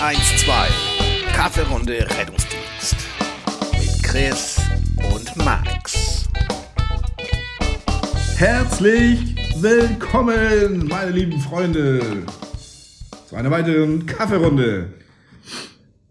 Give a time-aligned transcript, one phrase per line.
[0.00, 2.96] 112 Kaffeerunde Rettungsdienst
[3.72, 4.60] mit Chris
[5.14, 6.28] und Max.
[8.36, 12.24] Herzlich willkommen, meine lieben Freunde,
[13.26, 14.92] zu einer weiteren Kaffeerunde.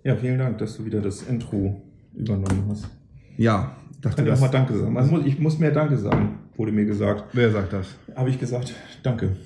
[0.04, 1.80] Ja, vielen Dank, dass du wieder das Intro
[2.16, 2.90] übernommen hast.
[3.38, 4.98] Ja, dachte Kann ich auch mal Danke sagen.
[4.98, 7.26] Also ich muss mehr Danke sagen, wurde mir gesagt.
[7.34, 7.88] Wer sagt das?
[8.16, 9.38] Habe ich gesagt, danke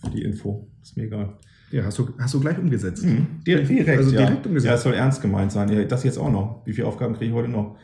[0.00, 0.66] für die Info.
[0.82, 1.38] Ist mir egal.
[1.74, 3.04] Ja, hast du, hast du gleich umgesetzt.
[3.44, 4.26] Direkt, direkt, Also ja.
[4.26, 4.68] direkt umgesetzt.
[4.68, 5.68] Ja, es soll ernst gemeint sein.
[5.72, 6.62] Ja, das jetzt auch noch.
[6.64, 7.76] Wie viele Aufgaben kriege ich heute noch?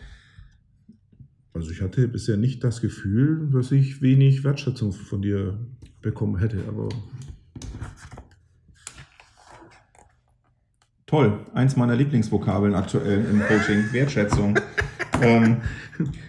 [1.54, 5.58] Also ich hatte bisher nicht das Gefühl, dass ich wenig Wertschätzung von dir
[6.02, 6.88] bekommen hätte, aber
[11.06, 11.40] Toll.
[11.52, 13.92] Eins meiner Lieblingsvokabeln aktuell im Coaching.
[13.92, 14.54] Wertschätzung.
[15.20, 15.56] ähm,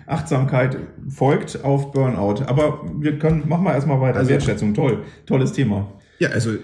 [0.08, 0.78] Achtsamkeit
[1.10, 2.44] folgt auf Burnout.
[2.48, 4.18] Aber wir können, machen wir erstmal weiter.
[4.18, 5.04] Also- Wertschätzung, toll.
[5.28, 5.94] Tolles Thema.
[6.18, 6.56] ja, also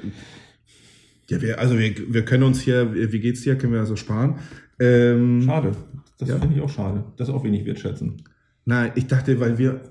[1.30, 4.36] ja, wir, also wir, wir können uns hier, wie geht's dir, können wir also sparen.
[4.80, 5.72] Ähm, Schade.
[6.20, 6.39] Das Ja.
[6.39, 7.03] finde ich auch schade.
[7.17, 8.22] Das auch wenig wertschätzen.
[8.66, 9.81] Nein, ich dachte, weil wir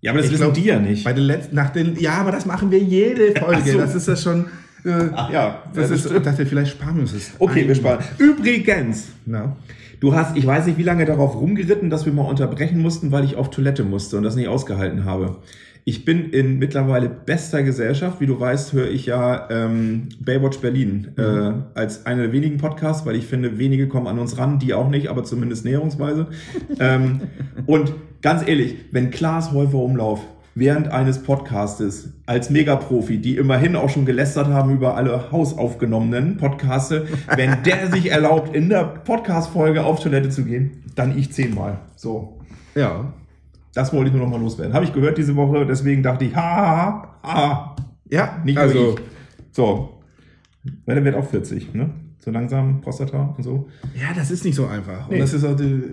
[0.00, 1.04] Ja, aber das wissen glaub, die ja nicht.
[1.04, 3.70] bei den letzten, nach den, ja, aber das machen wir jede Folge.
[3.72, 3.78] So.
[3.78, 4.46] Das ist ja schon,
[4.84, 7.32] äh, Ach ja, das ja, ist, ich dachte, vielleicht sparen wir uns das.
[7.38, 7.68] Okay, ein.
[7.68, 8.02] wir sparen.
[8.18, 9.56] Übrigens, Na,
[10.00, 13.24] du hast, ich weiß nicht, wie lange darauf rumgeritten, dass wir mal unterbrechen mussten, weil
[13.24, 15.36] ich auf Toilette musste und das nicht ausgehalten habe.
[15.84, 18.20] Ich bin in mittlerweile bester Gesellschaft.
[18.20, 23.06] Wie du weißt, höre ich ja ähm, Baywatch Berlin äh, als einer der wenigen Podcasts,
[23.06, 26.28] weil ich finde, wenige kommen an uns ran, die auch nicht, aber zumindest näherungsweise.
[26.78, 27.22] ähm,
[27.66, 30.20] und ganz ehrlich, wenn Klaas Häufer Umlauf
[30.54, 37.06] während eines Podcastes als Megaprofi, die immerhin auch schon gelästert haben über alle hausaufgenommenen Podcaste,
[37.36, 41.78] wenn der sich erlaubt, in der Podcast-Folge auf Toilette zu gehen, dann ich zehnmal.
[41.96, 42.38] So.
[42.74, 43.12] ja.
[43.72, 44.74] Das wollte ich nur noch mal loswerden.
[44.74, 47.76] Habe ich gehört diese Woche, deswegen dachte ich, ha, ha, ha.
[48.08, 48.96] Ja, Nicht also.
[49.52, 50.00] So.
[50.86, 51.90] Weil der wird auch 40, ne?
[52.18, 53.68] So langsam, Prostata und so.
[53.94, 55.06] ja, das ist nicht so einfach.
[55.06, 55.20] Und Nee.
[55.20, 55.84] das ist auch die,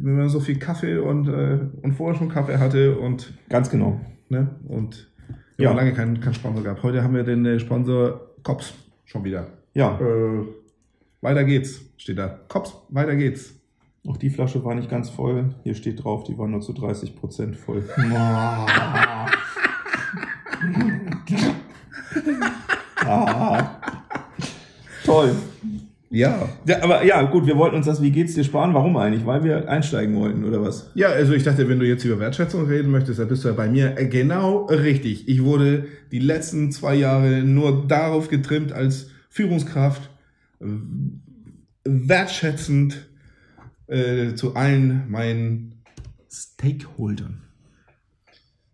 [0.00, 4.00] wenn man so viel Kaffee und, äh, und vorher schon Kaffee hatte und, Ganz genau.
[4.28, 5.10] ne, und
[5.56, 5.70] wir Ja.
[5.70, 6.82] haben lange keinen, keinen Sponsor gehabt.
[6.82, 9.48] Heute haben wir den äh, Sponsor Cops schon wieder.
[9.74, 10.44] Ja, Äh,
[11.20, 12.38] weiter geht's, steht da.
[12.48, 13.54] Cops, weiter geht's.
[14.06, 15.54] auch die Flasche war nicht ganz voll.
[15.64, 17.82] Hier steht drauf, die war nur zu 30 Prozent voll.
[23.04, 23.80] ah.
[25.04, 25.34] Toll.
[26.10, 26.48] Ja.
[26.64, 28.72] Ja, aber ja, gut, wir wollten uns das Wie geht's dir sparen.
[28.72, 29.26] Warum eigentlich?
[29.26, 30.90] Weil wir einsteigen wollten, oder was?
[30.94, 33.54] Ja, also ich dachte, wenn du jetzt über Wertschätzung reden möchtest, dann bist du ja
[33.54, 35.28] bei mir äh, genau richtig.
[35.28, 40.08] Ich wurde die letzten zwei Jahre nur darauf getrimmt, als Führungskraft
[40.60, 40.66] äh,
[41.84, 43.08] wertschätzend
[43.86, 45.82] äh, zu allen meinen
[46.30, 47.42] Stakeholdern.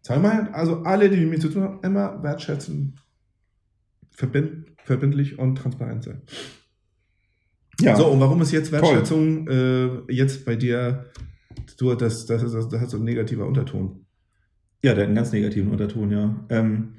[0.02, 3.00] Zweimal, also alle, die mit mir zu tun haben, immer wertschätzen,
[4.10, 6.22] verbind, verbindlich und transparent sein.
[7.80, 7.96] Ja.
[7.96, 11.06] So, und warum ist jetzt Wertschätzung äh, jetzt bei dir,
[11.78, 14.06] du, das, das, ist, das hat so ein negativer Unterton.
[14.82, 16.44] Ja, der hat einen ganz negativen Unterton, ja.
[16.50, 16.94] Ähm,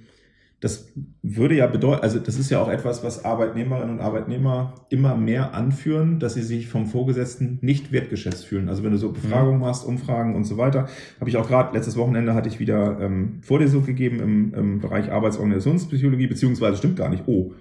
[0.66, 0.92] das
[1.22, 5.54] würde ja bedeuten, also das ist ja auch etwas, was Arbeitnehmerinnen und Arbeitnehmer immer mehr
[5.54, 8.68] anführen, dass sie sich vom Vorgesetzten nicht wertgeschätzt fühlen.
[8.68, 10.88] Also wenn du so Befragungen machst, Umfragen und so weiter,
[11.20, 15.12] habe ich auch gerade letztes Wochenende hatte ich wieder ähm, Vorlesung gegeben im, im Bereich
[15.12, 17.26] Arbeitsorganisationspsychologie, beziehungsweise stimmt gar nicht.
[17.28, 17.54] Oh,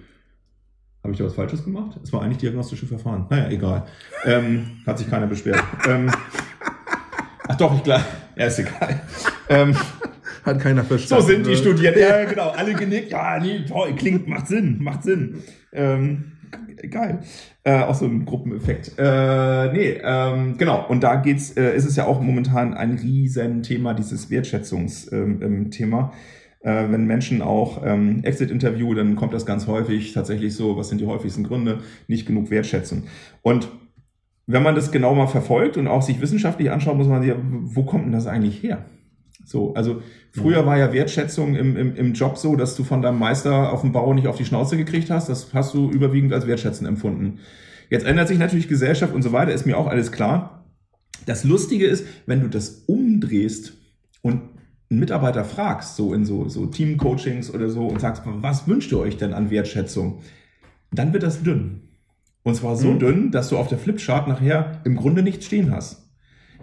[1.05, 1.99] habe ich da was Falsches gemacht?
[2.03, 3.27] Es war eigentlich diagnostische Verfahren.
[3.29, 3.85] Naja, egal.
[4.25, 5.63] Ähm, hat sich keiner beschwert.
[5.87, 6.09] ähm,
[7.47, 8.03] ach doch, ich glaube,
[8.35, 9.01] ja, ist egal.
[9.47, 9.75] Ähm,
[10.43, 11.27] Hat keiner so verstanden.
[11.27, 11.55] sind die?
[11.55, 12.01] Studierenden.
[12.01, 12.49] Ja, genau.
[12.49, 13.11] Alle genickt.
[13.11, 13.93] Ja, nee, toll.
[13.95, 14.77] Klingt, macht Sinn.
[14.81, 15.43] Macht Sinn.
[15.71, 16.31] Ähm,
[16.89, 17.19] geil.
[17.63, 18.93] Äh, auch so ein Gruppeneffekt.
[18.97, 20.87] Äh, nee, ähm, genau.
[20.87, 25.11] Und da geht's, äh, ist es ja auch momentan ein riesen Thema, dieses Wertschätzungsthema.
[25.11, 26.09] Ähm, ähm.
[26.65, 30.99] Äh, wenn Menschen auch ähm, Exit-Interview, dann kommt das ganz häufig tatsächlich so, was sind
[30.99, 31.79] die häufigsten Gründe?
[32.07, 33.03] Nicht genug Wertschätzung.
[33.43, 33.69] Und
[34.47, 37.83] wenn man das genau mal verfolgt und auch sich wissenschaftlich anschaut, muss man sich, wo
[37.83, 38.83] kommt denn das eigentlich her?
[39.43, 43.19] So, also früher war ja Wertschätzung im, im, im Job so, dass du von deinem
[43.19, 45.29] Meister auf dem Bau nicht auf die Schnauze gekriegt hast.
[45.29, 47.39] Das hast du überwiegend als wertschätzend empfunden.
[47.91, 50.65] Jetzt ändert sich natürlich Gesellschaft und so weiter, ist mir auch alles klar.
[51.27, 53.73] Das Lustige ist, wenn du das umdrehst
[54.23, 54.41] und
[54.89, 58.99] einen Mitarbeiter fragst, so in so, so Team-Coachings oder so, und sagst, was wünscht ihr
[58.99, 60.19] euch denn an Wertschätzung?
[60.91, 61.81] Dann wird das dünn.
[62.43, 62.99] Und zwar so Mhm.
[62.99, 66.03] dünn, dass du auf der Flipchart nachher im Grunde nichts stehen hast.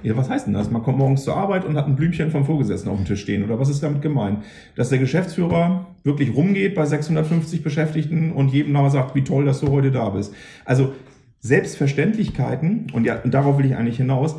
[0.04, 0.70] Ja, was heißt denn das?
[0.70, 3.44] Man kommt morgens zur Arbeit und hat ein Blümchen vom Vorgesetzten auf dem Tisch stehen.
[3.44, 4.42] Oder was ist damit gemeint?
[4.74, 9.60] Dass der Geschäftsführer wirklich rumgeht bei 650 Beschäftigten und jedem mal sagt, wie toll, dass
[9.60, 10.34] du heute da bist.
[10.64, 10.92] Also
[11.40, 14.36] Selbstverständlichkeiten, und ja, und darauf will ich eigentlich hinaus,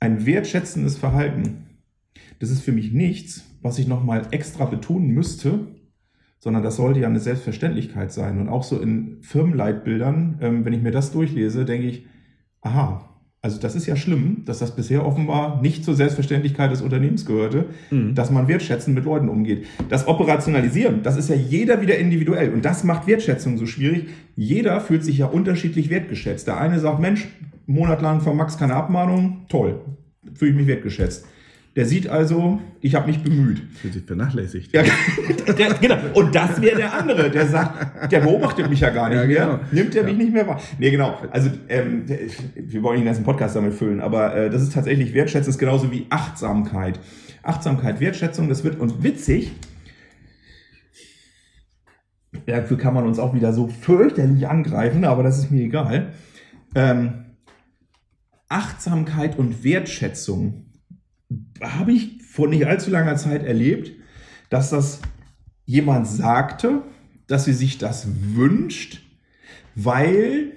[0.00, 1.64] ein wertschätzendes Verhalten,
[2.40, 5.60] das ist für mich nichts, was ich nochmal extra betonen müsste,
[6.38, 8.40] sondern das sollte ja eine Selbstverständlichkeit sein.
[8.40, 12.06] Und auch so in Firmenleitbildern, ähm, wenn ich mir das durchlese, denke ich,
[12.60, 13.04] aha,
[13.40, 17.66] also das ist ja schlimm, dass das bisher offenbar nicht zur Selbstverständlichkeit des Unternehmens gehörte,
[17.90, 18.14] Mhm.
[18.14, 19.64] dass man wertschätzend mit Leuten umgeht.
[19.88, 24.08] Das Operationalisieren, das ist ja jeder wieder individuell und das macht Wertschätzung so schwierig.
[24.34, 26.46] Jeder fühlt sich ja unterschiedlich wertgeschätzt.
[26.48, 27.28] Der eine sagt, Mensch,
[27.66, 29.80] monatelang von Max keine Abmahnung, toll,
[30.34, 31.26] fühle ich mich wertgeschätzt.
[31.78, 33.62] Der sieht also, ich habe mich bemüht.
[33.80, 34.74] Fühlt sich vernachlässigt.
[34.74, 34.82] Ja,
[35.46, 35.94] der, genau.
[36.12, 39.46] Und das wäre der andere, der sagt, der beobachtet mich ja gar nicht Ja, mehr.
[39.46, 39.60] genau.
[39.70, 40.60] Nimmt er mich nicht mehr wahr?
[40.80, 41.16] Nee, genau.
[41.30, 42.02] Also, ähm,
[42.56, 45.58] wir wollen nicht den ganzen Podcast damit füllen, aber äh, das ist tatsächlich Wertschätzung, ist
[45.58, 46.98] genauso wie Achtsamkeit.
[47.44, 49.52] Achtsamkeit, Wertschätzung, das wird und witzig.
[52.46, 56.12] Dafür kann man uns auch wieder so fürchterlich angreifen, aber das ist mir egal.
[56.74, 57.26] Ähm,
[58.48, 60.64] Achtsamkeit und Wertschätzung
[61.62, 63.92] habe ich vor nicht allzu langer Zeit erlebt,
[64.50, 65.00] dass das
[65.64, 66.82] jemand sagte,
[67.26, 69.02] dass sie sich das wünscht,
[69.74, 70.52] weil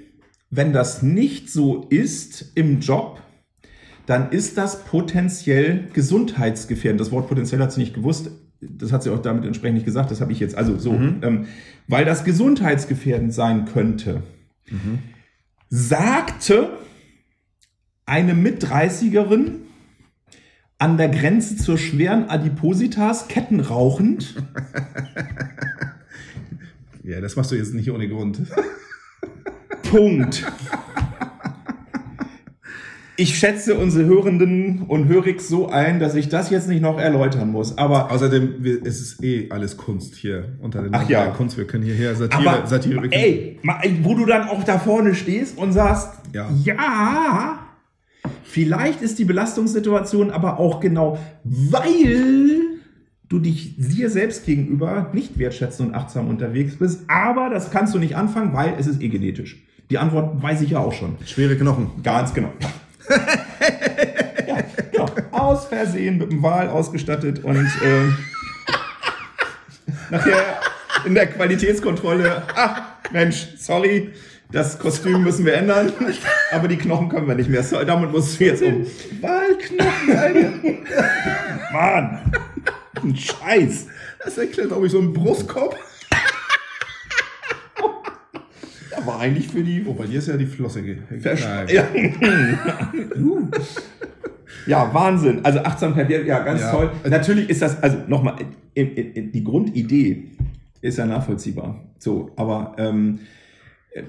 [0.50, 3.22] wenn das nicht so ist im Job,
[4.06, 7.00] dann ist das potenziell gesundheitsgefährdend.
[7.00, 8.32] Das Wort potenziell hat sie nicht gewusst.
[8.60, 10.12] Das hat sie auch damit entsprechend nicht gesagt.
[10.12, 11.48] Das habe ich jetzt also so, ähm,
[11.88, 14.24] weil das gesundheitsgefährdend sein könnte.
[15.70, 16.70] Sagte
[18.06, 19.62] eine Mit-30erin
[20.81, 24.36] an der Grenze zur schweren Adipositas, kettenrauchend.
[27.04, 28.42] Ja, das machst du jetzt nicht ohne Grund.
[29.89, 30.45] Punkt.
[33.18, 37.50] Ich schätze unsere Hörenden und Hörigs so ein, dass ich das jetzt nicht noch erläutern
[37.51, 37.77] muss.
[37.77, 41.27] Aber, Außerdem, wir- es ist eh alles Kunst hier unter den Ach ja.
[41.31, 41.57] Kunst.
[41.57, 43.07] Wir können hierher Satire, aber Satire.
[43.12, 43.60] ey,
[44.04, 46.50] wo du dann auch da vorne stehst und sagst, Ja.
[46.63, 47.60] ja,
[48.51, 52.62] vielleicht ist die Belastungssituation aber auch genau, weil
[53.30, 57.03] du dich dir selbst gegenüber nicht wertschätzend und achtsam unterwegs bist.
[57.07, 59.63] Aber das kannst du nicht anfangen, weil es ist eh genetisch.
[59.89, 61.15] Die Antwort weiß ich ja auch schon.
[61.25, 61.92] Schwere Knochen.
[62.03, 62.51] Ganz genau.
[64.48, 64.57] ja,
[64.92, 65.06] genau.
[65.31, 68.18] Aus Versehen mit dem Wal ausgestattet und ähm,
[70.09, 70.59] nachher
[71.06, 72.81] in der Qualitätskontrolle, ach
[73.12, 74.12] Mensch, sorry,
[74.51, 75.92] das Kostüm müssen wir ändern,
[76.51, 77.63] aber die Knochen können wir nicht mehr.
[77.63, 78.86] So, damit musst du jetzt um.
[79.21, 80.51] Walknochen, Alter.
[81.74, 82.31] Mann,
[83.03, 83.88] ein Scheiß.
[84.24, 85.75] Das erklärt, glaube ich, so einen Brustkorb.
[89.06, 91.68] War eigentlich für die Oh, bei dir ist ja die Flosse ge- Versch- Nein.
[91.69, 91.88] ja.
[94.68, 95.39] ja, Wahnsinn.
[95.44, 96.71] Also Achtsamkeit, ja, ja ganz Ja.
[96.71, 96.92] toll.
[97.09, 98.36] Natürlich ist das, also nochmal,
[98.75, 100.25] die Grundidee
[100.81, 101.83] ist ja nachvollziehbar.
[101.98, 103.19] So, aber ähm,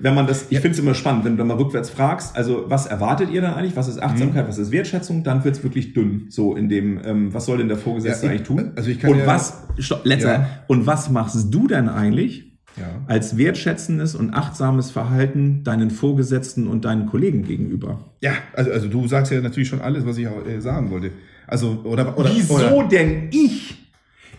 [0.00, 2.86] wenn man das, ich finde es immer spannend, wenn du mal rückwärts fragst, also was
[2.86, 3.74] erwartet ihr dann eigentlich?
[3.76, 5.24] Was ist Achtsamkeit, was ist Wertschätzung?
[5.24, 6.26] Dann wird es wirklich dünn.
[6.28, 8.72] So in dem, ähm, was soll denn der Vorgesetzte Ja, ich- eigentlich tun?
[8.76, 10.48] also ich kann und ja- was, stopp, letzter, Ja.
[10.68, 12.48] und was machst du denn eigentlich?
[12.78, 12.84] Ja.
[13.06, 18.14] als wertschätzendes und achtsames Verhalten deinen Vorgesetzten und deinen Kollegen gegenüber.
[18.22, 21.10] Ja, also, also du sagst ja natürlich schon alles, was ich auch, äh, sagen wollte.
[21.46, 23.76] Also, oder, oder, Wieso oder denn ich?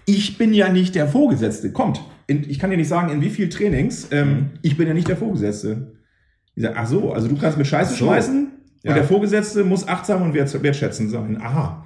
[0.08, 1.72] Ich bin ja nicht der Vorgesetzte.
[1.72, 4.94] Kommt, in, ich kann dir nicht sagen, in wie viel Trainings, ähm, ich bin ja
[4.94, 5.94] nicht der Vorgesetzte.
[6.56, 8.06] Ich sag, ach so, also du kannst mit Scheiße so.
[8.06, 8.48] schmeißen
[8.84, 8.92] Ja.
[8.92, 11.40] und der Vorgesetzte muss achtsam und wert, wertschätzend sein.
[11.42, 11.86] Aha.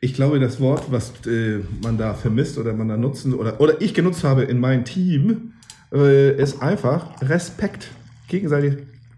[0.00, 3.80] ich glaube, das Wort, was äh, man da vermisst oder man da nutzen oder, oder
[3.80, 5.52] ich genutzt habe in meinem Team,
[5.92, 7.90] äh, ist einfach Respekt.
[8.28, 8.76] Gegenseitig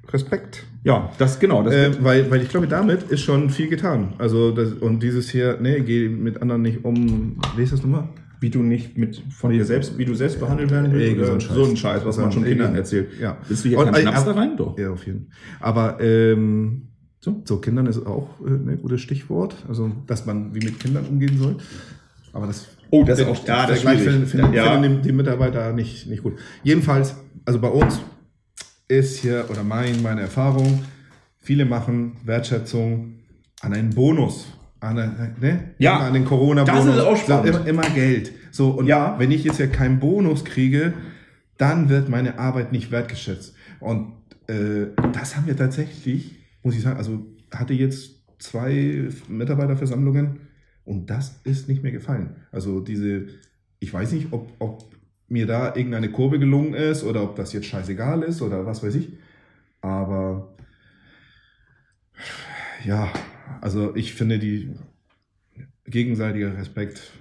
[0.09, 0.65] Respekt.
[0.83, 1.63] Ja, das genau.
[1.63, 4.15] Das Äh, weil, weil ich glaube, damit ist schon viel getan.
[4.19, 8.09] Also, das, und dieses hier, nee, geh mit anderen nicht um, wie ist das nochmal?
[8.41, 11.07] Wie du nicht mit von dir selbst, wie du selbst behandelt werden willst.
[11.17, 11.55] Irgend so ein Scheiß.
[11.55, 13.11] so ein Scheiß, was man schon Kindern erzählt.
[13.21, 13.37] Ja.
[13.49, 14.57] Bist du hier Und, kein äh, Schnaps da rein?
[14.57, 14.79] Doch.
[14.79, 15.37] Ja, auf jeden Fall.
[15.61, 16.89] Aber ähm,
[17.21, 17.43] So.
[17.45, 19.55] so Kindern ist auch äh, ein gutes Stichwort.
[19.69, 21.57] Also, dass man wie mit Kindern umgehen soll.
[22.33, 24.73] Aber das, Oh, das ist auch- ja, das ist Vergleich finden, finden, Ja.
[24.81, 26.35] finden die, die Mitarbeiter nicht, nicht gut.
[26.65, 28.01] Jedenfalls, also bei uns
[28.89, 30.83] ist hier, oder mein, meine Erfahrung,
[31.39, 33.21] viele machen Wertschätzung
[33.61, 34.47] an einen Bonus.
[34.81, 35.75] An, eine, ne?
[35.79, 35.97] Ja.
[35.97, 36.87] Immer an den Corona-Bonus.
[36.87, 37.49] Das ist auch spannend.
[37.49, 38.33] Immer, immer Geld.
[38.51, 39.19] So, und Ja.
[39.19, 40.95] wenn ich jetzt ja keinen Bonus kriege,
[41.59, 43.55] dann wird meine Arbeit nicht wertgeschätzt.
[43.79, 44.13] Und
[44.47, 50.41] äh, das haben wir tatsächlich, muss ich sagen, also hatte jetzt zwei Mitarbeiterversammlungen
[50.85, 52.37] und das ist nicht mehr gefallen.
[52.51, 53.27] Also diese,
[53.81, 54.85] ich weiß nicht, ob, ob
[55.29, 58.95] mir da irgendeine Kurve gelungen ist oder ob das jetzt scheißegal ist oder was weiß
[58.95, 59.11] ich.
[59.83, 60.55] Aber
[62.85, 63.09] ja,
[63.61, 64.71] also ich finde, die
[65.87, 67.13] gegenseitige Respekt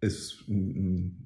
[0.00, 1.22] ist ein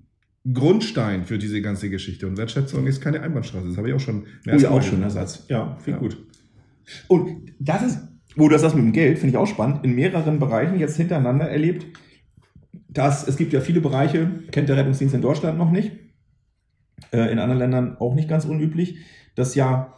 [0.46, 2.26] ein Grundstein für diese ganze Geschichte.
[2.28, 3.66] Und Wertschätzung ist keine Einbahnstraße.
[3.66, 5.44] Das habe ich auch schon Oh, ja, auch schöner Satz.
[5.48, 6.02] Ja, finde Ja.
[6.02, 6.24] gut.
[7.08, 7.98] Und das ist,
[8.36, 11.48] wo du das mit dem Geld, finde ich auch spannend, in mehreren Bereichen jetzt hintereinander
[11.50, 11.86] erlebt,
[12.88, 15.92] dass es gibt ja viele Bereiche, kennt der Rettungsdienst in Deutschland noch nicht.
[17.12, 18.98] äh, in anderen Ländern auch nicht ganz unüblich,
[19.34, 19.94] dass ja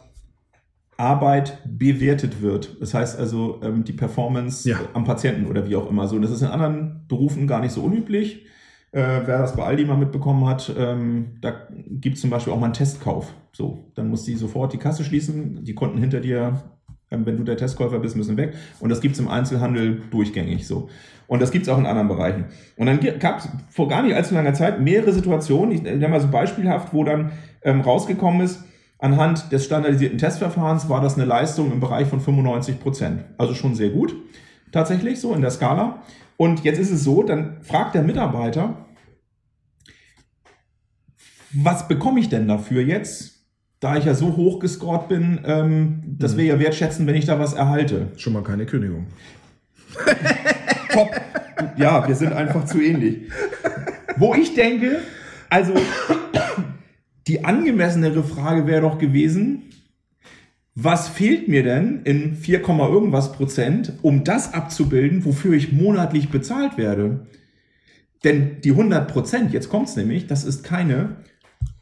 [0.99, 2.75] Arbeit bewertet wird.
[2.81, 4.77] Das heißt also ähm, die Performance Ja.
[4.93, 6.17] am Patienten oder wie auch immer so.
[6.17, 8.45] Und das ist in anderen Berufen gar nicht so unüblich.
[8.91, 11.53] Äh, wer das bei Aldi mal mitbekommen hat, ähm, da
[11.89, 13.33] gibt es zum Beispiel auch mal einen Testkauf.
[13.53, 15.63] So, dann muss die sofort die Kasse schließen.
[15.63, 16.61] Die Kunden hinter dir,
[17.11, 18.55] ähm, wenn du der Testkäufer bist, müssen weg.
[18.79, 20.89] Und das gibt es im Einzelhandel durchgängig so.
[21.27, 22.45] Und das gibt es auch in anderen Bereichen.
[22.75, 26.19] Und dann gab es vor gar nicht allzu langer Zeit mehrere Situationen, ich nenne mal
[26.19, 28.63] so beispielhaft, wo dann ähm, rausgekommen ist,
[28.99, 33.23] anhand des standardisierten Testverfahrens war das eine Leistung im Bereich von 95 Prozent.
[33.37, 34.13] Also schon sehr gut,
[34.71, 36.03] tatsächlich so in der Skala.
[36.37, 38.85] Und jetzt ist es so, dann fragt der Mitarbeiter,
[41.51, 43.39] was bekomme ich denn dafür jetzt,
[43.79, 47.39] da ich ja so hoch gescored bin, ähm, das wäre ja wertschätzen, wenn ich da
[47.39, 48.09] was erhalte.
[48.17, 49.07] Schon mal keine Kündigung.
[50.91, 51.09] Top.
[51.77, 53.31] Ja, wir sind einfach zu ähnlich.
[54.17, 54.99] Wo ich denke,
[55.49, 55.73] also
[57.29, 59.63] die angemessenere Frage wäre doch gewesen,
[60.73, 66.77] was fehlt mir denn in 4, irgendwas Prozent, um das abzubilden, wofür ich monatlich bezahlt
[66.77, 67.27] werde?
[68.23, 71.17] Denn die 100 Prozent, jetzt kommt's nämlich, das ist keine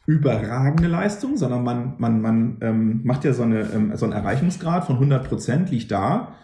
[0.05, 4.85] überragende Leistung, sondern man, man, man ähm, macht ja so, eine, ähm, so einen Erreichungsgrad
[4.85, 6.35] von 100 Prozent, liegt da,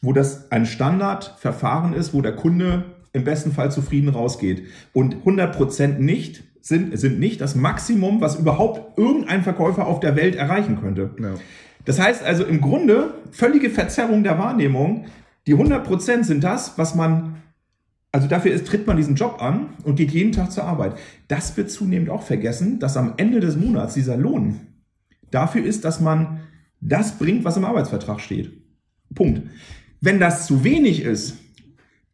[0.00, 4.64] wo das ein Standardverfahren ist, wo der Kunde im besten Fall zufrieden rausgeht.
[4.92, 10.36] Und 100% nicht sind, sind nicht das Maximum, was überhaupt irgendein Verkäufer auf der Welt
[10.36, 11.10] erreichen könnte.
[11.20, 11.34] Ja.
[11.84, 15.06] Das heißt also im Grunde völlige Verzerrung der Wahrnehmung.
[15.46, 17.36] Die 100% sind das, was man,
[18.12, 20.96] also dafür ist, tritt man diesen Job an und geht jeden Tag zur Arbeit.
[21.28, 24.60] Das wird zunehmend auch vergessen, dass am Ende des Monats dieser Lohn
[25.30, 26.40] dafür ist, dass man
[26.80, 28.52] das bringt, was im Arbeitsvertrag steht.
[29.14, 29.42] Punkt.
[30.00, 31.38] Wenn das zu wenig ist,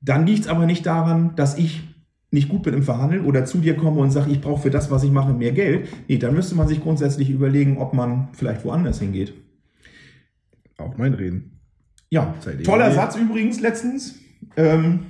[0.00, 1.93] dann liegt es aber nicht daran, dass ich
[2.34, 4.90] nicht gut bin im Verhandeln oder zu dir komme und sage, ich brauche für das,
[4.90, 5.88] was ich mache, mehr Geld.
[6.08, 9.32] Nee, dann müsste man sich grundsätzlich überlegen, ob man vielleicht woanders hingeht.
[10.76, 11.60] Auch mein Reden.
[12.10, 12.94] Ja, toller hier?
[12.94, 14.16] Satz übrigens letztens.
[14.56, 15.06] Ähm,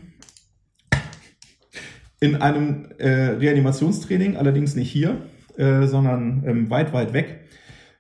[2.20, 5.22] in einem äh, Reanimationstraining, allerdings nicht hier,
[5.56, 7.48] äh, sondern ähm, weit, weit weg,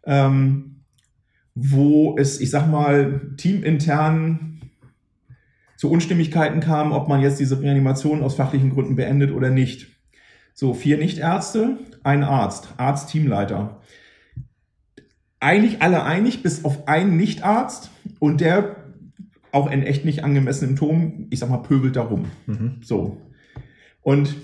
[0.04, 0.84] ähm,
[1.54, 4.53] wo es, ich sag mal, teamintern
[5.84, 9.88] zu Unstimmigkeiten kam, ob man jetzt diese Reanimation aus fachlichen Gründen beendet oder nicht.
[10.54, 13.82] So, vier Nichtärzte, ein Arzt, Arzt, Teamleiter.
[15.40, 18.76] Eigentlich alle einig, bis auf einen Nichtarzt und der
[19.52, 22.30] auch in echt nicht angemessenen Ton, ich sag mal, pöbelt darum.
[22.46, 22.78] Mhm.
[22.82, 23.18] So.
[24.00, 24.34] Und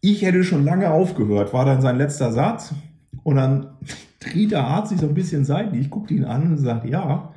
[0.00, 2.72] ich hätte schon lange aufgehört, war dann sein letzter Satz.
[3.22, 3.76] Und dann
[4.18, 7.34] dreht der Arzt sich so ein bisschen seitlich, guckt ihn an und sagt, ja.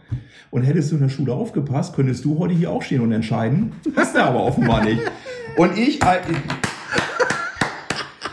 [0.54, 3.72] Und hättest du in der Schule aufgepasst, könntest du heute hier auch stehen und entscheiden.
[3.96, 5.02] Hast du aber offenbar nicht.
[5.58, 6.20] Und ich, äh,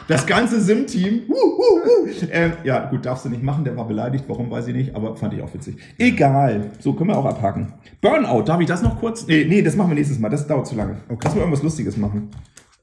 [0.07, 3.89] das ganze SIM-Team, uh, uh, uh, ähm, ja gut, darfst du nicht machen, der war
[3.89, 5.79] beleidigt, warum weiß ich nicht, aber fand ich auch witzig.
[5.97, 7.73] Egal, so können wir auch abhaken.
[8.03, 9.27] Burnout, darf ich das noch kurz?
[9.27, 10.99] Nee, nee, das machen wir nächstes Mal, das dauert zu lange.
[11.09, 11.21] Okay.
[11.25, 12.29] Lass mal irgendwas Lustiges machen.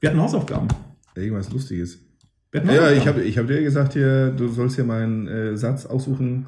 [0.00, 0.66] Wir hatten Hausaufgaben.
[1.14, 2.00] Irgendwas Lustiges.
[2.52, 5.86] Ja, ich habe ich hab dir gesagt, hier, du sollst hier mal einen äh, Satz
[5.86, 6.46] aussuchen,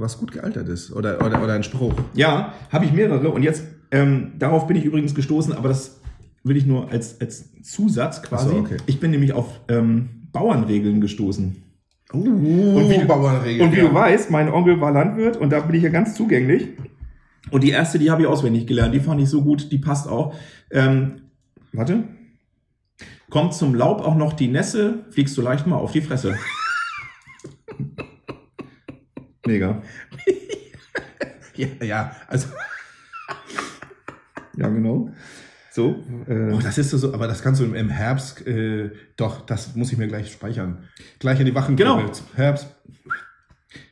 [0.00, 0.92] was gut gealtert ist.
[0.92, 1.94] Oder, oder, oder ein Spruch.
[2.14, 6.00] Ja, habe ich mehrere und jetzt, ähm, darauf bin ich übrigens gestoßen, aber das
[6.42, 8.50] will ich nur als, als Zusatz quasi.
[8.50, 8.76] So, okay.
[8.86, 11.62] Ich bin nämlich auf ähm, Bauernregeln gestoßen.
[12.12, 13.66] Uh, Und wie, Bauernregel.
[13.66, 16.68] und wie du weißt, mein Onkel war Landwirt und da bin ich ja ganz zugänglich.
[17.50, 20.08] Und die erste, die habe ich auswendig gelernt, die fand ich so gut, die passt
[20.08, 20.34] auch.
[20.70, 21.22] Ähm,
[21.72, 22.04] warte.
[23.28, 26.36] Kommt zum Laub auch noch die Nässe, fliegst du leicht mal auf die Fresse.
[29.50, 29.82] Mega.
[31.56, 32.48] ja, ja, also,
[34.56, 35.10] Ja, genau.
[35.72, 36.04] So.
[36.28, 39.90] Äh, oh, das ist so, aber das kannst du im, Herbst, äh, doch, das muss
[39.90, 40.88] ich mir gleich speichern.
[41.18, 41.76] Gleich in die Wachen.
[41.76, 42.00] Genau.
[42.34, 42.68] Herbst.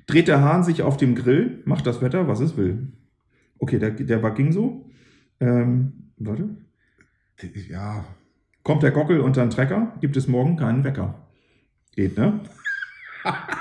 [0.07, 2.93] Dreht der Hahn sich auf dem Grill, macht das Wetter, was es will.
[3.59, 4.89] Okay, der, der war ging so.
[5.41, 6.51] Ähm, warte.
[7.69, 8.05] Ja,
[8.69, 11.15] Kommt der Gockel unter den Trecker, gibt es morgen keinen Wecker.
[11.97, 12.41] Geht, ne?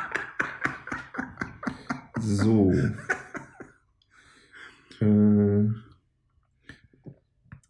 [2.36, 2.74] so.
[5.00, 5.68] Äh.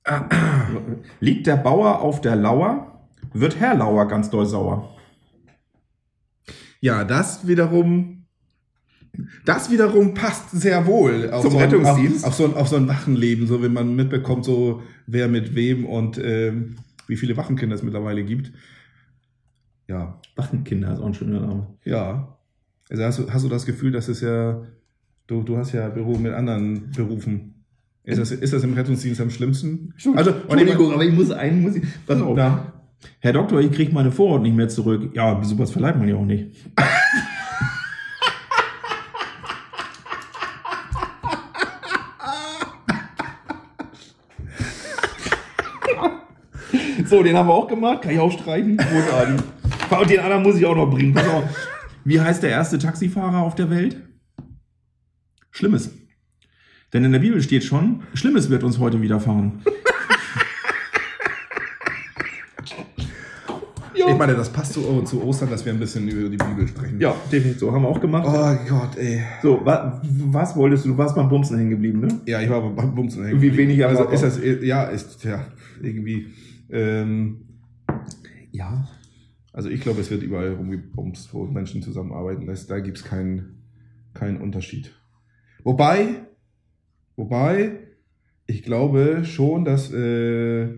[1.20, 4.96] Liegt der Bauer auf der Lauer, wird Herr Lauer ganz doll sauer.
[6.80, 8.26] Ja, das wiederum,
[9.46, 12.24] das wiederum passt sehr wohl auf Zum so ein, Rettungsdienst?
[12.24, 15.56] Auf, auf, so ein, auf so ein Wachenleben, so wenn man mitbekommt, so wer mit
[15.56, 18.52] wem und ähm, wie viele Wachenkinder es mittlerweile gibt.
[19.88, 21.68] Ja, Wachenkinder ist auch ein schöner Name.
[21.84, 22.37] ja.
[22.90, 24.62] Also hast du, hast du das Gefühl, dass es ja,
[25.28, 27.66] du, du hast ja Büro mit anderen Berufen.
[28.04, 29.94] Ist das, ist das im Rettungsdienst am schlimmsten?
[30.16, 32.38] Also, Entschuldigung, aber ich muss einen, muss ich, pass auf.
[32.38, 32.72] Na,
[33.20, 35.12] Herr Doktor, ich kriege meine Vorhaut nicht mehr zurück.
[35.14, 36.56] Ja, sowas verleiht man ja auch nicht.
[47.06, 48.04] so, den haben wir auch gemacht.
[48.04, 48.78] Kann ich auch streichen.
[48.78, 49.42] Großartig.
[49.90, 51.14] Und den anderen muss ich auch noch bringen.
[51.14, 51.67] Pass auf.
[52.08, 53.98] Wie heißt der erste Taxifahrer auf der Welt?
[55.52, 55.92] Schlimmes.
[56.94, 59.62] Denn in der Bibel steht schon, Schlimmes wird uns heute widerfahren.
[64.10, 67.00] Ich meine, das passt zu, zu Ostern, dass wir ein bisschen über die Bibel sprechen.
[67.00, 67.72] Ja, definitiv so.
[67.74, 68.24] Haben wir auch gemacht.
[68.26, 69.22] Oh Gott, ey.
[69.42, 70.90] So, wa was wolltest du?
[70.90, 72.08] Du warst beim Bumsen hängen geblieben, ne?
[72.26, 73.26] Ja, ich war beim Bumsen.
[73.26, 73.70] hängen Wie geblieben.
[73.72, 75.46] wenig also aber ist das, ja, ist, ja,
[75.82, 76.28] irgendwie.
[76.70, 77.42] Ähm,
[78.52, 78.88] Ja.
[79.58, 82.46] Also ich glaube, es wird überall rumgebumst, wo Menschen zusammenarbeiten.
[82.46, 83.64] Das, da gibt es keinen,
[84.14, 84.94] keinen Unterschied.
[85.64, 86.28] Wobei,
[87.16, 87.80] wobei,
[88.46, 90.76] ich glaube schon, dass äh,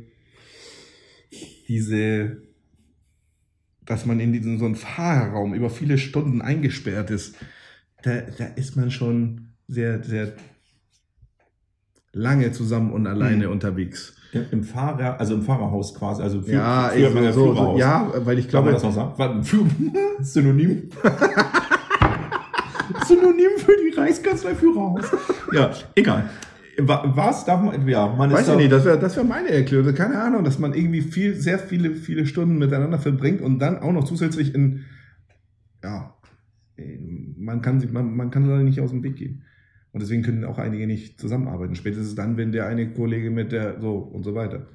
[1.68, 2.42] diese,
[3.86, 7.36] dass man in diesen so einen Fahrerraum über viele Stunden eingesperrt ist,
[8.04, 10.38] da, da ist man schon sehr, sehr
[12.14, 13.52] lange zusammen und alleine Mhm.
[13.52, 14.16] unterwegs.
[14.52, 16.22] Im, Fahrer, also im Fahrerhaus quasi.
[16.22, 17.80] Also für, Ja, früher war so, so, Führerhaus.
[17.80, 19.18] ja, weil ich Kann man glaube, das noch sagen?
[19.18, 19.58] War- Für,
[20.24, 20.90] Synonym.
[23.08, 25.06] Synonym für die Reichskanzlei Führerhaus.
[25.54, 26.30] Ja, egal.
[26.78, 29.50] Wa- Was darf man, ja, man weiß da- ich nicht, das wäre das wär meine
[29.50, 29.94] Erklärung.
[29.94, 33.92] Keine Ahnung, dass man irgendwie viel, sehr viele, viele Stunden miteinander verbringt und dann auch
[33.92, 34.86] noch zusätzlich in,
[35.84, 36.14] ja,
[37.38, 39.44] man kann, sich- man, man kann leider nicht aus dem Weg gehen.
[39.92, 41.76] Und deswegen können auch einige nicht zusammenarbeiten.
[41.76, 44.68] Spätestens dann, wenn der eine Kollege mit der, so und so weiter.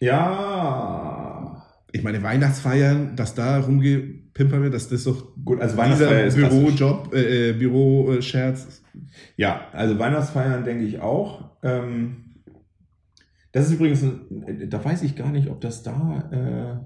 [0.00, 1.62] Ja.
[1.92, 6.36] Ich meine, Weihnachtsfeiern, dass da rumgepimpert wird, dass das doch Gut, also Weihnachtsfeier ist.
[6.36, 8.82] Bürojob, äh, äh, Büroscherz.
[9.36, 11.50] Ja, also Weihnachtsfeiern denke ich auch.
[11.62, 12.24] Ähm,
[13.52, 16.76] das ist übrigens, ein, da weiß ich gar nicht, ob das da, äh,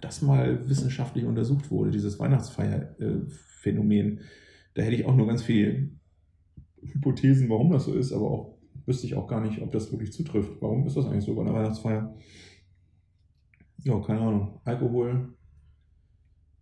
[0.00, 4.20] das mal wissenschaftlich untersucht wurde, dieses Weihnachtsfeier-Phänomen.
[4.74, 5.90] Da hätte ich auch nur ganz viel
[6.82, 10.12] Hypothesen, warum das so ist, aber auch wüsste ich auch gar nicht, ob das wirklich
[10.12, 10.52] zutrifft.
[10.60, 12.14] Warum ist das eigentlich so bei einer Weihnachtsfeier?
[13.84, 14.60] Ja, keine Ahnung.
[14.64, 15.34] Alkohol.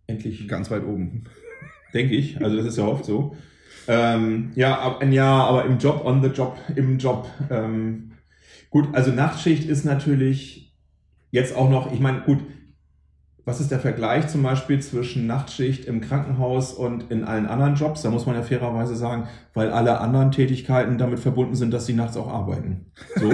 [0.07, 1.25] Endlich Ganz weit oben.
[1.93, 2.41] denke ich.
[2.41, 3.35] Also das ist ja oft so.
[3.87, 7.27] Ähm, ja, ab, ja, aber im Job, on the Job, im Job.
[7.49, 8.11] Ähm,
[8.69, 10.75] gut, also Nachtschicht ist natürlich
[11.31, 12.39] jetzt auch noch, ich meine, gut,
[13.49, 18.03] was ist der Vergleich zum Beispiel zwischen Nachtschicht im Krankenhaus und in allen anderen Jobs?
[18.03, 21.93] Da muss man ja fairerweise sagen, weil alle anderen Tätigkeiten damit verbunden sind, dass sie
[21.93, 22.85] nachts auch arbeiten.
[23.15, 23.33] So.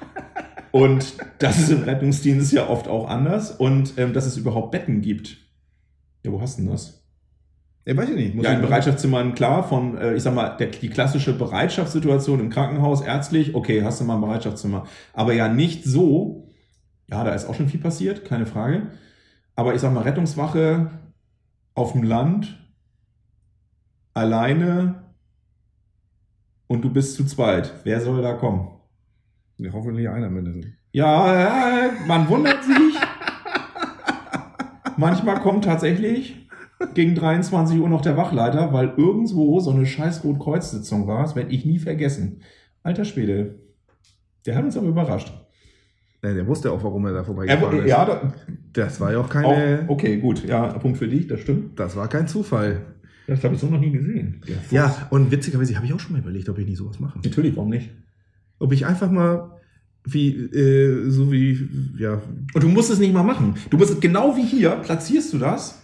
[0.70, 5.00] und das ist im Rettungsdienst ja oft auch anders und ähm, dass es überhaupt Betten
[5.00, 5.38] gibt.
[6.22, 7.02] Ja, wo hast du denn das?
[7.86, 8.34] Ja, weiß ich nicht.
[8.34, 12.50] Muss Ja, in Bereitschaftszimmern, klar, von, äh, ich sag mal, der, die klassische Bereitschaftssituation im
[12.50, 14.86] Krankenhaus, ärztlich, okay, hast du mal ein Bereitschaftszimmer.
[15.14, 16.52] Aber ja nicht so,
[17.10, 18.88] ja, da ist auch schon viel passiert, keine Frage.
[19.58, 20.88] Aber ich sag mal, Rettungswache
[21.74, 22.64] auf dem Land,
[24.14, 25.02] alleine
[26.68, 27.74] und du bist zu zweit.
[27.82, 28.68] Wer soll da kommen?
[29.56, 30.66] Ja, hoffentlich einer mindestens.
[30.92, 33.00] Ja, ja, man wundert sich.
[34.96, 36.48] Manchmal kommt tatsächlich
[36.94, 41.22] gegen 23 Uhr noch der Wachleiter, weil irgendwo so eine scheiß Rotkreuz-Sitzung war.
[41.22, 42.42] Das werde ich nie vergessen.
[42.84, 43.58] Alter Schwede.
[44.46, 45.32] Der hat uns aber überrascht.
[46.22, 47.88] Ja, der wusste auch, warum er da Er, vorbeigefahren ist.
[47.88, 48.32] ja, da,
[48.72, 49.84] Das war ja auch auch, keine.
[49.88, 50.44] okay, gut.
[50.46, 51.78] Ja, Punkt für dich, das stimmt.
[51.78, 52.80] Das war kein Zufall.
[53.28, 54.40] Das habe ich so noch nie gesehen.
[54.70, 57.18] Ja, und witzigerweise habe ich auch schon mal überlegt, ob ich nicht sowas mache.
[57.22, 57.90] Natürlich, warum nicht?
[58.58, 59.52] Ob ich einfach mal
[60.04, 62.22] wie, äh, so wie, ja,
[62.54, 63.54] Und du musst es nicht mal machen.
[63.70, 65.80] Du musst es genau wie hier, platzierst du das,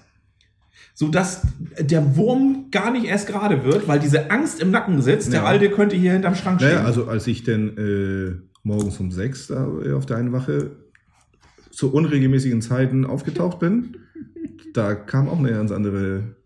[0.94, 1.42] sodass
[1.78, 5.32] der Wurm gar nicht erst gerade wird, weil diese Angst im Nacken sitzt.
[5.32, 5.46] Der Ja.
[5.46, 6.74] Alte könnte hier hinterm Schrank stehen.
[6.74, 10.72] naja, also als ich denn äh, morgens um sechs da äh, auf der einen Wache
[11.70, 13.96] zu unregelmäßigen Zeiten aufgetaucht bin,
[14.72, 16.36] da kam auch eine ganz andere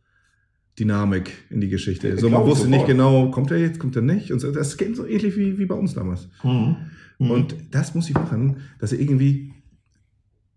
[0.78, 2.16] Dynamik in die Geschichte.
[2.18, 2.90] So, man ich wusste nicht sofort.
[2.90, 4.32] genau, kommt er jetzt, kommt er nicht.
[4.32, 6.28] Und so, das geht so ähnlich wie, wie bei uns damals.
[6.42, 6.76] Mhm.
[7.18, 7.30] Mhm.
[7.30, 9.52] Und das muss ich machen, dass er irgendwie,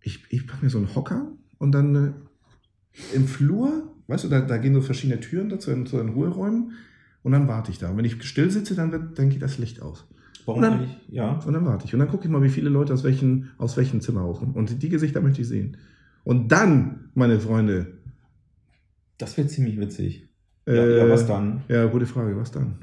[0.02, 4.42] ich, ich packe mir so einen Hocker und dann äh, im Flur, weißt du, da,
[4.42, 6.74] da gehen so verschiedene Türen dazu in, zu den Ruheräumen
[7.24, 7.90] und dann warte ich da.
[7.90, 10.08] Und wenn ich still sitze, dann, wird, dann geht das Licht aus.
[10.46, 10.98] Warum Dann- eigentlich?
[11.10, 11.40] Ja.
[11.46, 11.94] Und dann warte ich.
[11.94, 14.56] Und dann gucke ich mal, wie viele Leute aus welchen, aus welchem Zimmer rauskommen.
[14.56, 15.78] Und die Gesichter möchte ich sehen.
[16.24, 17.98] Und dann, meine Freunde.
[19.18, 20.28] Das wäre ziemlich witzig.
[20.68, 21.62] Äh, ja, ja, was dann?
[21.68, 22.78] Ja, gute Frage, was dann?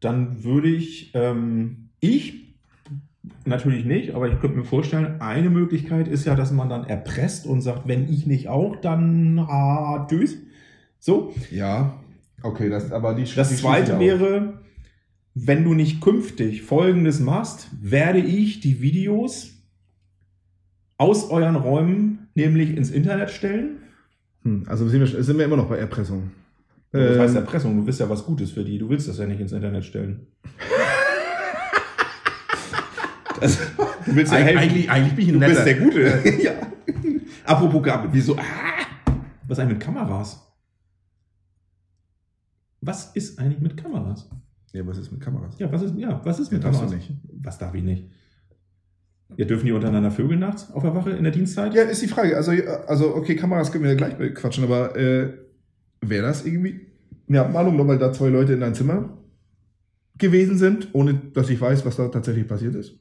[0.00, 2.54] Dann würde ich, ähm, ich
[3.44, 7.46] natürlich nicht, aber ich könnte mir vorstellen, eine Möglichkeit ist ja, dass man dann erpresst
[7.46, 10.38] und sagt, wenn ich nicht auch, dann ah, tschüss.
[10.98, 11.34] So.
[11.50, 11.94] Ja,
[12.42, 14.59] okay, das, aber die Das zweite wäre,
[15.34, 19.52] wenn du nicht künftig Folgendes machst, werde ich die Videos
[20.98, 23.78] aus euren Räumen nämlich ins Internet stellen.
[24.42, 26.30] Hm, also sind wir, sind wir immer noch bei Erpressung.
[26.92, 29.26] Das heißt Ähm, Erpressung, du willst ja was Gutes für die, du willst das ja
[29.26, 30.26] nicht ins Internet stellen.
[33.40, 33.58] das,
[34.06, 34.58] du willst ja Eig- helfen.
[34.58, 35.54] eigentlich, eigentlich bin ich ein Du netter.
[35.54, 36.38] bist der Gute.
[36.42, 36.52] ja.
[37.44, 38.36] Apropos Gabe, wieso?
[38.36, 38.42] Ah,
[39.46, 40.46] was ist eigentlich mit Kameras?
[42.80, 44.28] Was ist eigentlich mit Kameras?
[44.72, 45.58] Ja, was ist mit Kameras?
[45.58, 47.06] Ja, was ist, ja, was ist mit Ja, darfst Kameras?
[47.06, 47.20] du nicht.
[47.44, 48.08] Was darf ich nicht?
[49.36, 51.72] Ja, dürfen die untereinander vögeln nachts auf der Wache in der Dienstzeit?
[51.74, 52.36] Ja, ist die Frage.
[52.36, 52.52] Also,
[52.86, 55.32] also okay, Kameras können wir ja gleich bequatschen, aber äh,
[56.00, 56.86] wäre das irgendwie
[57.28, 59.16] eine Abmahnung, nur weil da zwei Leute in deinem Zimmer
[60.18, 62.98] gewesen sind, ohne dass ich weiß, was da tatsächlich passiert ist?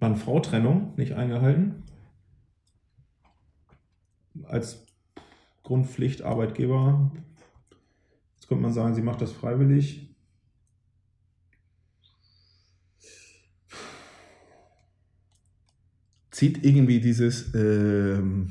[0.00, 1.82] Mann-Frau-Trennung nicht eingehalten.
[4.44, 4.84] Als
[5.62, 7.10] Grundpflicht Arbeitgeber.
[8.46, 10.14] Jetzt könnte man sagen, sie macht das freiwillig.
[16.30, 18.48] Zieht irgendwie dieses ähm,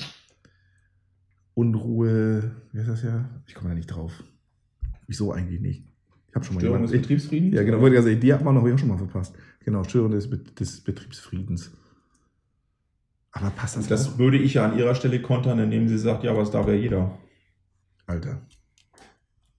[1.53, 3.29] Unruhe, wie heißt das ja?
[3.47, 4.23] Ich komme ja nicht drauf.
[5.07, 5.83] Wieso eigentlich nicht?
[6.29, 7.55] Ich habe schon mal Störung des jemanden- Betriebsfriedens?
[7.55, 9.35] Ja, genau, wollte ich sagen, die Abmahnung habe ich auch schon mal verpasst.
[9.63, 11.71] Genau, Störung des, des Betriebsfriedens.
[13.31, 14.17] Aber passt das, Das auch?
[14.17, 16.73] würde ich ja an ihrer Stelle kontern, indem sie sagt, ja, aber es darf ja
[16.73, 17.17] jeder.
[18.07, 18.41] Alter.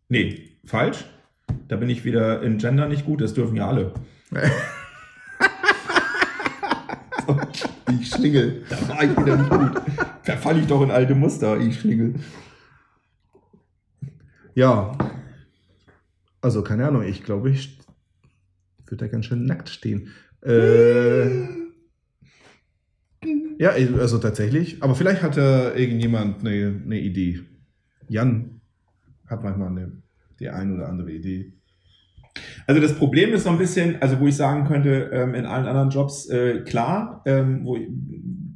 [0.09, 1.05] Nee, falsch.
[1.69, 3.93] Da bin ich wieder in Gender nicht gut, das dürfen ja alle.
[8.01, 8.65] Ich schlingel.
[8.69, 9.83] Da war ich wieder nicht gut.
[10.23, 12.15] Verfalle ich doch in alte Muster, ich schlingel.
[14.55, 14.97] Ja.
[16.41, 17.79] Also, keine Ahnung, ich glaube, ich
[18.87, 20.13] würde da ganz schön nackt stehen.
[20.43, 21.47] Äh,
[23.59, 24.83] ja, also tatsächlich.
[24.83, 27.41] Aber vielleicht hat da irgendjemand eine, eine Idee.
[28.09, 28.56] Jan
[29.29, 29.93] hat manchmal eine,
[30.41, 31.53] die ein oder andere Idee.
[32.67, 35.67] Also das Problem ist so ein bisschen, also wo ich sagen könnte, ähm, in allen
[35.67, 37.79] anderen Jobs, äh, klar, ähm, wo,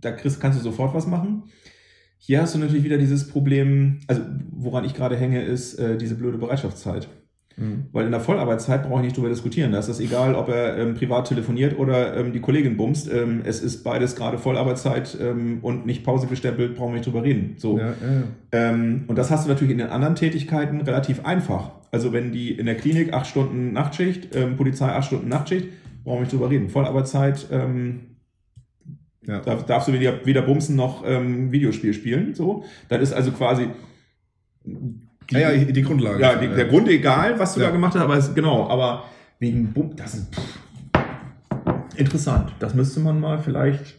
[0.00, 1.44] da kriegst, kannst du sofort was machen.
[2.18, 6.16] Hier hast du natürlich wieder dieses Problem, also woran ich gerade hänge, ist äh, diese
[6.16, 7.08] blöde Bereitschaftszeit.
[7.92, 9.72] Weil in der Vollarbeitszeit brauche ich nicht drüber diskutieren.
[9.72, 13.12] Da ist es egal, ob er ähm, privat telefoniert oder ähm, die Kollegin bumst.
[13.12, 17.22] Ähm, es ist beides gerade Vollarbeitszeit ähm, und nicht Pause gestempelt, brauchen wir nicht drüber
[17.22, 17.54] reden.
[17.58, 17.78] So.
[17.78, 18.22] Ja, ja.
[18.52, 21.72] Ähm, und das hast du natürlich in den anderen Tätigkeiten relativ einfach.
[21.92, 25.68] Also wenn die in der Klinik acht Stunden Nachtschicht, ähm, Polizei acht Stunden Nachtschicht,
[26.04, 26.70] brauchen wir nicht drüber reden.
[26.70, 27.46] Vollarbeitszeit,
[29.26, 29.40] ja.
[29.40, 32.34] darf, darfst du weder, weder bumsen noch ähm, Videospiel spielen.
[32.34, 33.68] So, das ist also quasi
[35.30, 36.20] die, ja, ja, die Grundlage.
[36.20, 37.66] ja, die, der Grund egal, was du Ja.
[37.66, 39.04] da gemacht hast, aber es, genau, aber
[39.38, 40.58] wegen Bum, das ist pff,
[41.96, 42.52] interessant.
[42.58, 43.98] Das müsste man mal vielleicht.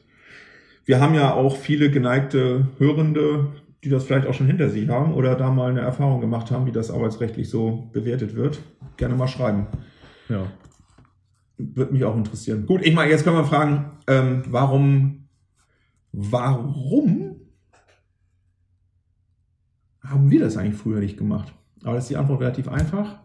[0.86, 3.48] Wir haben ja auch viele geneigte Hörende,
[3.84, 6.66] die das vielleicht auch schon hinter sich haben oder da mal eine Erfahrung gemacht haben,
[6.66, 8.60] wie das arbeitsrechtlich so bewertet wird.
[8.98, 9.68] Gerne mal schreiben.
[10.30, 10.48] Ja.
[11.58, 12.66] Würde mich auch interessieren.
[12.66, 15.28] Gut, ich meine, jetzt können wir fragen, ähm, warum,
[16.12, 17.41] warum
[20.12, 21.54] haben wir das eigentlich früher nicht gemacht?
[21.84, 23.20] Aber das ist die Antwort relativ einfach,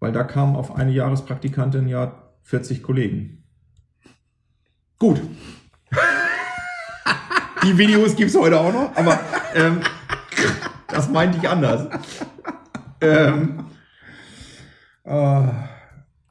[0.00, 3.44] weil da kamen auf eine Jahrespraktikantin ja 40 Kollegen.
[4.98, 5.20] Gut.
[7.62, 9.20] Die Videos gibt es heute auch noch, aber
[9.54, 9.80] ähm,
[10.88, 11.88] das meinte ich anders.
[13.02, 13.66] Ähm,
[15.04, 15.68] Ah,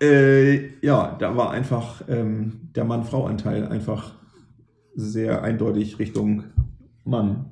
[0.01, 4.13] äh, ja, da war einfach ähm, der Mann-Frau-Anteil einfach
[4.95, 6.45] sehr eindeutig Richtung
[7.03, 7.51] Mann.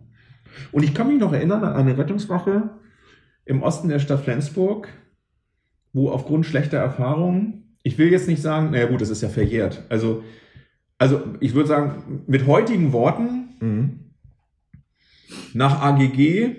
[0.71, 2.69] Und ich kann mich noch erinnern an eine Rettungswache
[3.45, 4.89] im Osten der Stadt Flensburg,
[5.93, 9.85] wo aufgrund schlechter Erfahrungen, ich will jetzt nicht sagen, naja gut, das ist ja verjährt.
[9.89, 10.23] Also,
[10.97, 13.99] also ich würde sagen, mit heutigen Worten, mhm.
[15.53, 16.55] nach AGG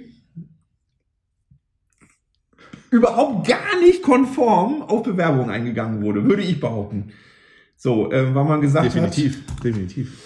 [2.90, 7.12] überhaupt gar nicht konform auf Bewerbungen eingegangen wurde, würde ich behaupten.
[7.76, 10.18] So, äh, weil man gesagt Definitiv, definitiv.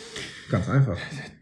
[0.50, 0.96] Ganz einfach.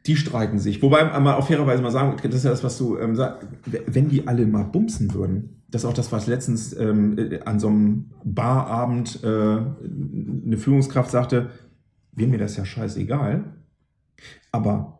[0.07, 0.83] die streiten sich.
[0.83, 4.09] Wobei man auch fairerweise mal sagen, das ist ja das, was du ähm, sagst, wenn
[4.09, 7.69] die alle mal bumsen würden, das ist auch das, was letztens ähm, äh, an so
[7.69, 11.51] einem Barabend äh, eine Führungskraft sagte,
[12.13, 13.45] wäre mir das ja scheißegal,
[14.53, 14.99] aber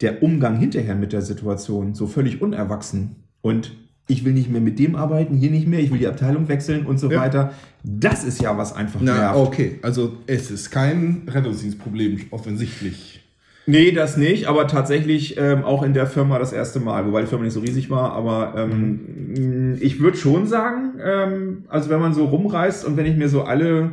[0.00, 3.72] der Umgang hinterher mit der Situation so völlig unerwachsen und
[4.08, 6.86] ich will nicht mehr mit dem arbeiten, hier nicht mehr, ich will die Abteilung wechseln
[6.86, 7.20] und so Ja.
[7.20, 7.52] weiter.
[7.82, 9.38] Das ist ja was einfach Na, nervt.
[9.38, 9.78] okay.
[9.82, 13.22] Also es ist kein Rettungsdienstproblem, offensichtlich.
[13.68, 17.26] Nee, das nicht, aber tatsächlich ähm, auch in der Firma das erste Mal, wobei die
[17.26, 22.14] Firma nicht so riesig war, aber ähm, ich würde schon sagen, ähm, also wenn man
[22.14, 23.90] so rumreist und wenn ich mir so alle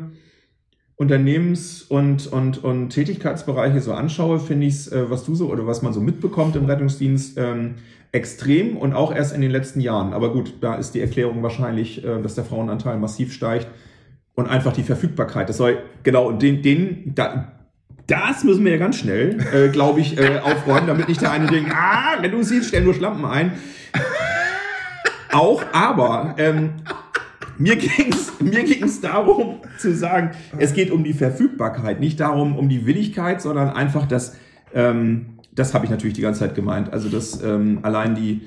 [0.95, 5.65] Unternehmens- und, und, und Tätigkeitsbereiche so anschaue, finde ich es, äh, was du so oder
[5.65, 7.76] was man so mitbekommt im Rettungsdienst, ähm,
[8.13, 10.13] extrem und auch erst in den letzten Jahren.
[10.13, 13.67] Aber gut, da ist die Erklärung wahrscheinlich, äh, dass der Frauenanteil massiv steigt
[14.36, 15.49] und einfach die Verfügbarkeit.
[15.49, 17.52] Das soll, genau, den, den da,
[18.08, 21.47] Das müssen wir ja ganz schnell, äh, glaube ich, äh, aufräumen, damit nicht der eine
[21.47, 23.54] denkt, ah, Rettungsdienst, stellen nur Schlampen ein.
[25.32, 26.73] Auch, aber ähm,
[27.58, 32.58] mir ging es mir ging's darum zu sagen, es geht um die Verfügbarkeit, nicht darum
[32.58, 34.36] um die Willigkeit, sondern einfach das,
[34.76, 36.92] ähm, das habe ich natürlich die ganze Zeit gemeint.
[36.94, 38.42] Also dass ähm, allein die,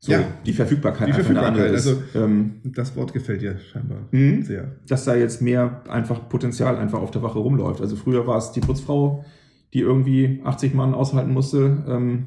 [0.00, 0.20] so, Ja.
[0.44, 1.86] die Verfügbarkeit, Die Verfügbarkeit, ist.
[1.86, 4.42] also- ähm, Das Wort gefällt dir scheinbar Mhm.
[4.42, 4.72] sehr.
[4.86, 7.80] dass da jetzt mehr einfach Potenzial einfach auf der Wache rumläuft.
[7.80, 9.24] Also früher war es die Putzfrau,
[9.72, 11.84] die irgendwie 80 Mann aushalten musste.
[11.88, 12.26] Ähm,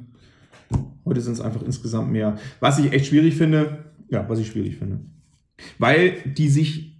[1.05, 2.37] heute sind es einfach insgesamt mehr.
[2.59, 4.99] Was ich echt schwierig finde, ja, was ich schwierig finde.
[5.79, 6.99] Weil die sich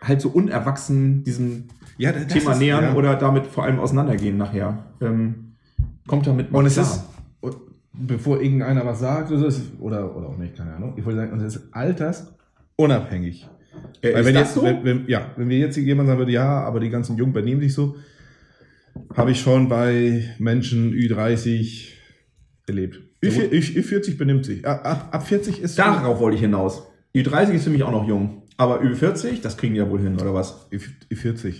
[0.00, 1.64] halt so unerwachsen diesem
[1.98, 2.94] Ja, Thema ist- nähern ja.
[2.94, 4.84] oder damit vor allem auseinandergehen nachher.
[5.00, 5.45] Ähm,
[6.06, 6.86] kommt damit mal Und es klar.
[6.86, 7.56] ist,
[7.92, 9.48] bevor irgendeiner was sagt, oder,
[9.80, 13.48] oder, oder auch nicht, keine Ahnung, ich wollte sagen, und es ist altersunabhängig.
[14.02, 14.62] Äh, Weil wenn jetzt, so?
[14.62, 17.60] wenn, wenn, ja, wenn wir jetzt jemand sagen würde, ja, aber die ganzen Jungen benehmen
[17.60, 17.96] sich so,
[19.14, 21.88] habe ich schon bei Menschen Ü30
[22.66, 23.00] erlebt.
[23.22, 24.66] Ü4, Ü- Ü40 benimmt sich.
[24.66, 26.82] Ab, ab, ab 40 ist Darauf wollte ich hinaus.
[27.14, 28.42] Ü30 ist für mich auch noch jung.
[28.56, 30.66] Aber Ü40, das kriegen die ja wohl hin, oder was?
[30.70, 30.78] Ü-
[31.14, 31.54] Ü40.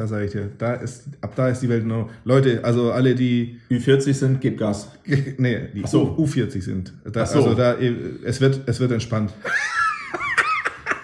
[0.00, 2.08] Da sage ich dir, da ist, ab da ist die Welt noch.
[2.24, 4.88] Leute, also alle, die, Ü40 sind, gebt Gas.
[5.36, 6.16] nee, die Ach so.
[6.16, 6.94] U, U40 sind.
[7.04, 7.42] Da, Ach so.
[7.42, 9.34] Also da, es wird, es wird entspannt.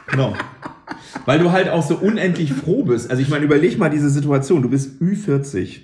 [0.07, 0.35] Genau.
[1.27, 3.11] Weil du halt auch so unendlich froh bist.
[3.11, 4.63] Also ich meine, überleg mal diese Situation.
[4.63, 5.81] Du bist Ü40.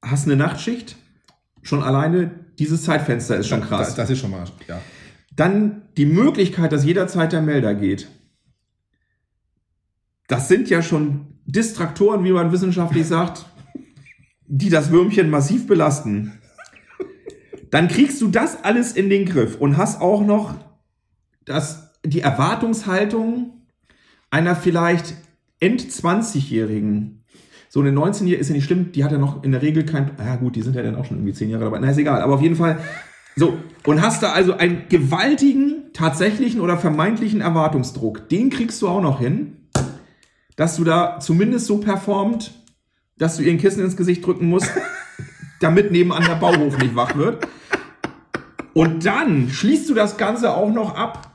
[0.00, 0.96] Hast eine Nachtschicht.
[1.60, 3.88] Schon alleine dieses Zeitfenster ist schon krass.
[3.88, 4.80] Das, das ist schon mal, ja.
[5.36, 8.08] Dann die Möglichkeit, dass jederzeit der Melder geht.
[10.32, 13.44] Das sind ja schon Distraktoren, wie man wissenschaftlich sagt,
[14.46, 16.32] die das Würmchen massiv belasten.
[17.70, 20.54] Dann kriegst du das alles in den Griff und hast auch noch
[21.44, 23.60] das, die Erwartungshaltung
[24.30, 25.12] einer vielleicht
[25.60, 27.24] End-20-Jährigen.
[27.68, 30.12] So eine 19-Jährige ist ja nicht schlimm, die hat ja noch in der Regel kein,
[30.16, 32.22] ja gut, die sind ja dann auch schon irgendwie 10 Jahre dabei, na ist egal,
[32.22, 32.78] aber auf jeden Fall,
[33.36, 38.30] so, und hast da also einen gewaltigen, tatsächlichen oder vermeintlichen Erwartungsdruck.
[38.30, 39.58] Den kriegst du auch noch hin,
[40.56, 42.52] dass du da zumindest so performt,
[43.18, 44.70] dass du ihr ein Kissen ins Gesicht drücken musst,
[45.60, 47.46] damit nebenan der Bauhof nicht wach wird.
[48.74, 51.32] Und dann schließt du das Ganze auch noch ab,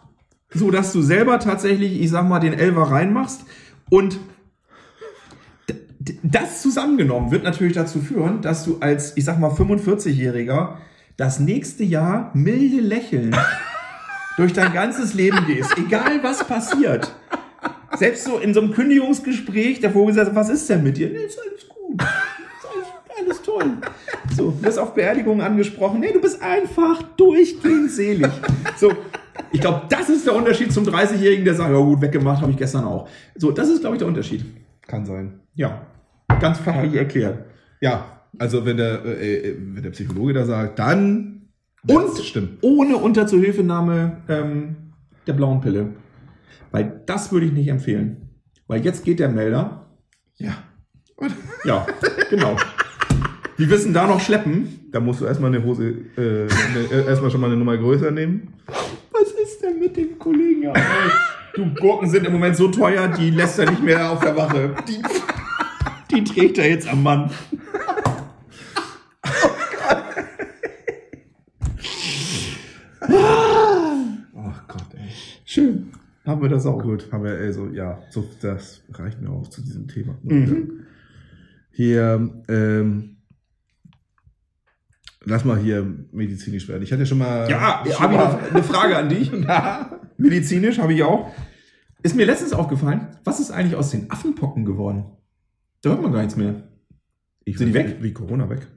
[0.53, 3.45] so dass du selber tatsächlich, ich sag mal, den Elver reinmachst
[3.89, 4.19] und
[6.23, 10.75] das zusammengenommen wird natürlich dazu führen, dass du als, ich sag mal, 45-Jähriger
[11.17, 13.36] das nächste Jahr milde lächeln
[14.38, 17.13] durch dein ganzes Leben gehst, egal was passiert.
[17.95, 21.10] Selbst so in so einem Kündigungsgespräch, der sagt, was ist denn mit dir?
[21.10, 22.02] Nee, ist alles gut.
[22.02, 22.88] Ist alles,
[23.19, 23.71] alles toll.
[24.36, 26.00] So, du wirst auf Beerdigungen angesprochen.
[26.00, 28.28] Nee, du bist einfach durchgehend selig.
[28.78, 28.91] So,
[29.52, 32.58] ich glaube, das ist der Unterschied zum 30-Jährigen, der sagt, ja gut, weggemacht habe ich
[32.58, 33.08] gestern auch.
[33.36, 34.43] So, das ist, glaube ich, der Unterschied.
[34.82, 35.39] Kann sein.
[35.56, 35.86] Ja,
[36.39, 37.45] ganz fachlich erklärt.
[37.82, 41.50] Ja, also wenn der, äh, äh, wenn der Psychologe da sagt, dann
[41.88, 42.60] Und stimmt.
[42.62, 44.76] ohne Unterzuhilfenahme ähm,
[45.26, 45.88] der blauen Pille.
[46.71, 48.29] Weil das würde ich nicht empfehlen.
[48.67, 49.88] Weil jetzt geht der Melder.
[50.38, 50.63] Ja.
[51.63, 51.86] Ja,
[52.29, 52.55] genau.
[53.57, 54.89] Die wissen da noch schleppen.
[54.91, 58.12] Da musst du erstmal eine Hose, äh, eine, äh, erstmal schon mal eine Nummer größer
[58.12, 58.53] nehmen.
[59.12, 60.71] Was ist denn mit dem Kollegen?
[61.55, 64.75] Du Gurken sind im Moment so teuer, die lässt er nicht mehr auf der Wache.
[64.88, 65.01] Die,
[66.15, 67.31] die trägt er jetzt am Mann.
[74.33, 75.12] Oh Gott, ey.
[75.45, 75.87] Schön.
[76.27, 76.83] Haben wir das auch.
[76.83, 80.17] Gut, haben wir also, ja, so, das reicht mir auch zu diesem Thema.
[80.23, 80.81] Mhm.
[81.71, 83.17] Hier, ähm,
[85.23, 86.83] lass mal hier medizinisch werden.
[86.83, 87.49] Ich hatte schon mal.
[87.49, 89.31] Ja, habe ich noch eine Frage an dich.
[90.17, 91.31] Medizinisch habe ich auch.
[92.03, 95.05] Ist mir letztens aufgefallen, was ist eigentlich aus den Affenpocken geworden?
[95.81, 96.67] Da hört man gar nichts mehr.
[97.45, 97.97] ich sind die weg?
[98.01, 98.67] Wie Corona weg.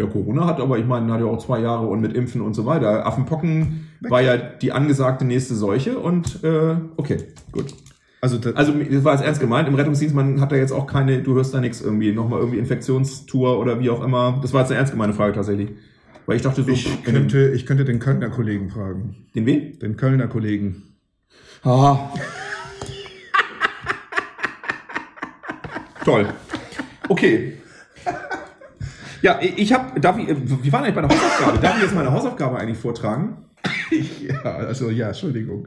[0.00, 2.54] Ja, Corona hat aber, ich meine, hat ja auch zwei Jahre und mit Impfen und
[2.54, 3.06] so weiter.
[3.06, 7.18] Affenpocken war ja die angesagte nächste Seuche und äh, okay,
[7.52, 7.74] gut.
[8.22, 10.86] Also, das, Also das war jetzt ernst gemeint, im Rettungsdienst, man hat da jetzt auch
[10.86, 14.38] keine, du hörst da nichts irgendwie, nochmal irgendwie Infektionstour oder wie auch immer.
[14.40, 15.68] Das war jetzt eine ernst gemeine Frage tatsächlich.
[16.24, 19.26] Weil ich dachte so, ich, könnte, ich könnte den Kölner Kollegen fragen.
[19.34, 19.78] den wen?
[19.80, 20.82] Den Kölner Kollegen.
[21.62, 22.10] Ah.
[26.04, 26.26] Toll.
[27.08, 27.59] Okay.
[29.22, 31.58] Ja, ich habe, darf ich, wie war denn eigentlich bei der Hausaufgabe?
[31.58, 33.36] Darf ich jetzt meine Hausaufgabe eigentlich vortragen?
[33.90, 35.66] Ja, also ja, Entschuldigung.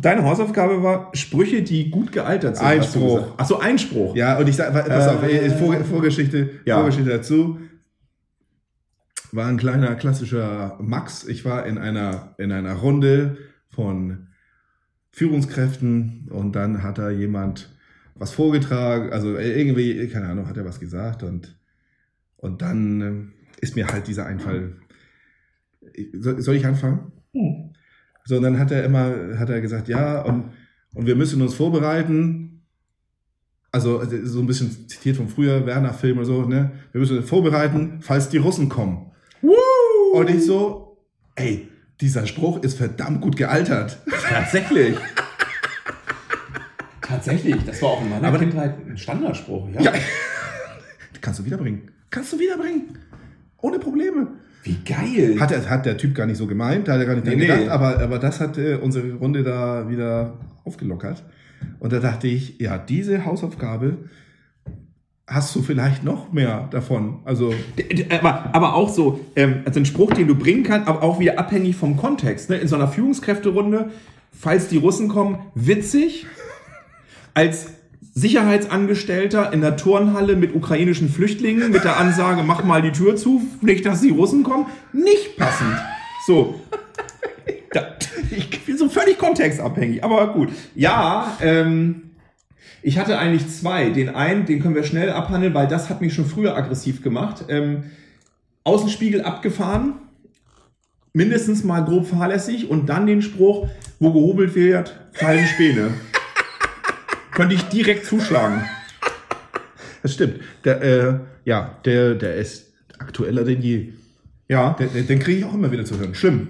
[0.00, 2.66] Deine Hausaufgabe war Sprüche, die gut gealtert sind.
[2.66, 3.20] Einspruch.
[3.20, 3.34] gesagt.
[3.36, 4.16] Ach so, Einspruch.
[4.16, 6.76] Ja, und ich sag, pass auf, Äh, äh, Vor, Vorgeschichte, ja.
[6.76, 7.58] Vorgeschichte dazu.
[9.30, 11.24] War ein kleiner klassischer Max.
[11.24, 14.26] Ich war in einer, in einer Runde von
[15.12, 17.70] Führungskräften und dann hat da jemand
[18.16, 21.55] was vorgetragen, also irgendwie, keine Ahnung, hat er was gesagt und,
[22.36, 24.76] und dann ähm, ist mir halt dieser Einfall.
[26.14, 27.12] Soll, soll ich anfangen?
[27.32, 27.72] Hm.
[28.24, 30.50] So, und dann hat er immer, hat er gesagt, ja, und,
[30.94, 32.62] und wir müssen uns vorbereiten.
[33.72, 36.72] Also so ein bisschen zitiert von früher, Werner-Film oder so, ne?
[36.92, 39.12] Wir müssen uns vorbereiten, falls die Russen kommen.
[40.12, 40.98] Und ich so,
[41.34, 41.68] ey,
[42.00, 43.98] dieser Spruch ist verdammt gut gealtert.
[44.28, 44.96] Tatsächlich.
[47.02, 49.68] Tatsächlich, das war auch in meiner Aber- Kindheit ein Standardspruch.
[49.74, 49.80] Ja.
[49.82, 49.92] Ja.
[51.20, 51.90] Kannst du wiederbringen.
[52.10, 52.98] Kannst du wiederbringen.
[53.58, 54.28] Ohne Probleme.
[54.62, 55.36] Wie geil.
[55.38, 57.40] Hat, er, hat der Typ gar nicht so gemeint, hat er gar nicht Nee, dran
[57.40, 57.46] nee.
[57.46, 61.24] gedacht, aber, aber das hat äh, unsere Runde da wieder aufgelockert.
[61.78, 63.98] Und da dachte ich, ja, diese Hausaufgabe
[65.26, 67.20] hast du vielleicht noch mehr davon.
[67.24, 67.52] Also,
[68.10, 71.38] Aber, aber auch so, ähm, also ein Spruch, den du bringen kannst, aber auch wieder
[71.38, 72.50] abhängig vom Kontext.
[72.50, 72.56] Ne?
[72.56, 73.90] In so einer Führungskräfterunde,
[74.32, 76.26] falls die Russen kommen, witzig.
[77.34, 77.72] Als
[78.16, 83.42] Sicherheitsangestellter in der Turnhalle mit ukrainischen Flüchtlingen mit der Ansage, mach mal die Tür zu,
[83.60, 85.76] nicht, dass die Russen kommen, nicht passend.
[86.26, 86.58] So.
[87.72, 87.94] Da,
[88.30, 90.48] ich bin so völlig kontextabhängig, aber gut.
[90.74, 92.12] Ja, ähm,
[92.82, 93.90] ich hatte eigentlich zwei.
[93.90, 97.44] Den einen, den können wir schnell abhandeln, weil das hat mich schon früher aggressiv gemacht.
[97.50, 97.84] Ähm,
[98.64, 99.92] Außenspiegel abgefahren,
[101.12, 103.68] mindestens mal grob fahrlässig und dann den Spruch,
[104.00, 105.90] wo gehobelt wird, fallen Späne.
[107.36, 108.64] Könnte ich direkt zuschlagen.
[110.02, 110.40] das stimmt.
[110.64, 113.92] Der, äh, ja, der, der ist aktueller denn je.
[114.48, 116.14] Ja, Den, den, den kriege ich auch immer wieder zu hören.
[116.14, 116.48] schlimm.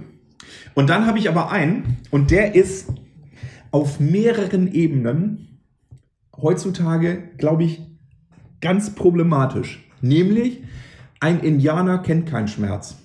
[0.74, 2.86] Und dann habe ich aber einen, und der ist
[3.72, 5.58] auf mehreren Ebenen
[6.36, 7.80] heutzutage, glaube ich,
[8.60, 9.84] ganz problematisch.
[10.02, 10.62] Nämlich,
[11.18, 12.96] ein Indianer kennt keinen Schmerz.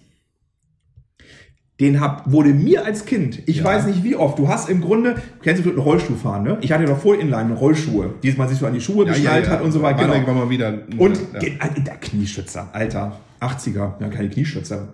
[1.82, 3.64] Den hab, wurde mir als Kind, ich Ja.
[3.64, 6.58] weiß nicht wie oft, du hast im Grunde, kennst du einen Rollstuhl fahren, ne?
[6.62, 9.64] Ich hatte doch vor Inline Rollschuhe, die man sich so an die Schuhe geschnallt hat
[9.64, 10.08] und so weiter.
[10.08, 10.28] Genau.
[10.28, 10.82] War mal wieder.
[10.98, 11.40] Und ja.
[11.42, 14.90] äh, der Knieschützer, Alter, 80er, ja, keine Knieschützer.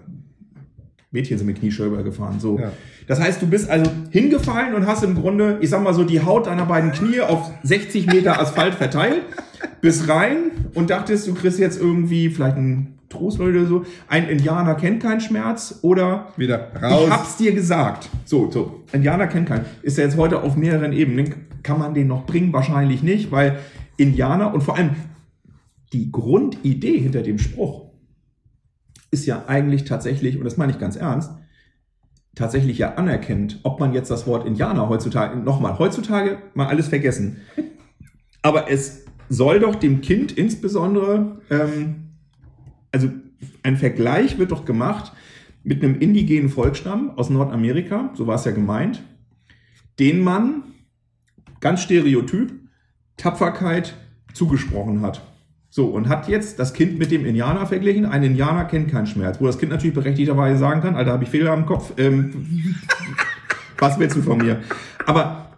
[1.11, 2.39] Mädchen sind mit Kniescheibe gefahren.
[2.39, 2.57] So.
[2.57, 2.71] Ja.
[3.07, 6.21] Das heißt, du bist also hingefallen und hast im Grunde, ich sag mal so, die
[6.21, 9.23] Haut deiner beiden Knie auf 60 Meter Asphalt verteilt,
[9.81, 10.37] bist rein
[10.73, 13.85] und dachtest, du kriegst jetzt irgendwie vielleicht einen Trost oder so.
[14.07, 17.03] Ein Indianer kennt keinen Schmerz oder wieder raus.
[17.05, 18.09] ich hab's dir gesagt.
[18.25, 18.83] So, so.
[18.91, 19.65] Indianer kennt keinen.
[19.81, 21.47] Ist ja jetzt heute auf mehreren Ebenen.
[21.63, 22.53] Kann man den noch bringen?
[22.53, 23.59] Wahrscheinlich nicht, weil
[23.97, 24.91] Indianer und vor allem
[25.93, 27.87] die Grundidee hinter dem Spruch
[29.11, 31.31] ist ja eigentlich tatsächlich, und das meine ich ganz ernst,
[32.35, 37.37] tatsächlich ja anerkennt, ob man jetzt das Wort Indianer heutzutage, nochmal, heutzutage mal alles vergessen.
[38.41, 42.06] Aber es soll doch dem Kind insbesondere, ähm,
[42.91, 43.09] also
[43.63, 45.11] ein Vergleich wird doch gemacht
[45.63, 49.03] mit einem indigenen Volksstamm aus Nordamerika, so war es ja gemeint,
[49.99, 50.63] den man
[51.59, 52.53] ganz stereotyp
[53.17, 53.95] Tapferkeit
[54.33, 55.21] zugesprochen hat.
[55.69, 58.05] So, und hat jetzt das Kind mit dem Indianer verglichen.
[58.05, 59.41] Ein Indianer kennt keinen Schmerz.
[59.41, 61.93] Wo das Kind natürlich berechtigterweise sagen kann, Alter, habe ich Fehler am Kopf.
[61.97, 62.75] Ähm,
[63.77, 64.61] was willst du von mir?
[65.05, 65.57] Aber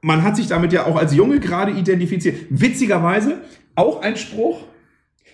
[0.00, 2.46] man hat sich damit ja auch als Junge gerade identifiziert.
[2.48, 3.42] Witzigerweise
[3.74, 4.64] auch ein Spruch,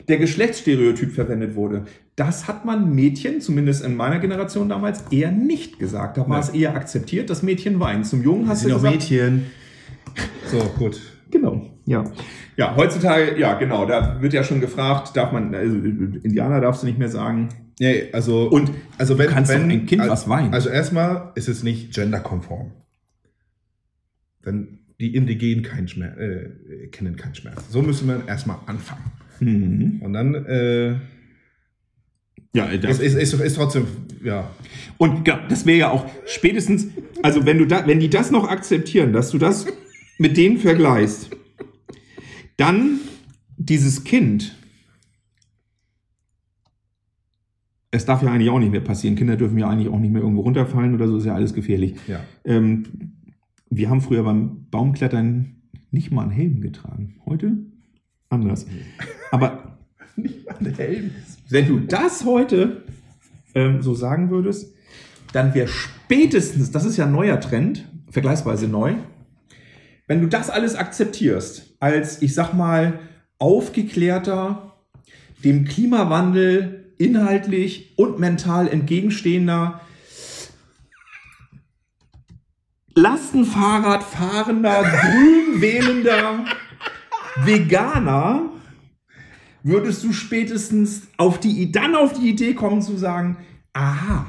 [0.09, 1.85] der Geschlechtsstereotyp verwendet wurde.
[2.17, 6.19] Das hat man Mädchen, zumindest in meiner Generation damals, eher nicht gesagt.
[6.19, 8.05] Da war es eher akzeptiert, dass Mädchen weinen.
[8.05, 9.47] Zum Jungen hast du gesagt, Mädchen.
[10.51, 11.01] So, gut.
[11.31, 12.05] Genau, ja.
[12.57, 16.87] Ja, heutzutage, ja, genau, da wird ja schon gefragt, darf man, also Indianer darfst du
[16.87, 17.49] nicht mehr sagen.
[17.81, 20.53] Nee, also, Und also wenn, du kannst wenn ein Kind also, was weinen.
[20.53, 22.73] Also erstmal ist es nicht genderkonform.
[24.45, 27.65] Denn die Indigenen keinen Schmerz, äh, kennen keinen Schmerz.
[27.71, 29.11] So müssen wir erstmal anfangen.
[29.43, 30.01] Mhm.
[30.03, 30.97] Und dann äh,
[32.55, 33.87] Ja, ist, ist, ist, ist trotzdem,
[34.23, 34.51] ja.
[34.99, 36.89] Und das wäre ja auch spätestens,
[37.23, 39.67] also wenn du da, wenn die das noch akzeptieren, dass du das
[40.19, 41.31] mit denen vergleichst,
[42.57, 43.01] dann
[43.57, 44.57] dieses Kind,
[47.91, 49.17] es darf ja eigentlich auch nicht mehr passieren.
[49.17, 51.95] Kinder dürfen ja eigentlich auch nicht mehr irgendwo runterfallen oder so, ist ja alles gefährlich.
[52.07, 52.21] ja.
[52.45, 52.85] Ähm,
[53.75, 57.17] wir haben früher beim Baumklettern nicht mal einen Helm getragen.
[57.25, 57.57] Heute
[58.29, 58.67] anders.
[59.33, 59.77] Aber
[61.49, 62.83] wenn du das heute
[63.55, 64.73] ähm, so sagen würdest,
[65.33, 68.95] dann wäre spätestens, das ist ja ein neuer Trend, vergleichsweise neu,
[70.07, 72.99] wenn du das alles akzeptierst, als, ich sag mal,
[73.39, 74.75] aufgeklärter,
[75.43, 79.81] dem Klimawandel inhaltlich und mental entgegenstehender,
[82.95, 86.45] Lastenfahrrad fahrender, grün wählender
[87.45, 88.52] Veganer,
[89.63, 93.39] würdest du spätestens auf die, dann auf die Idee kommen zu sagen,
[93.73, 94.27] aha,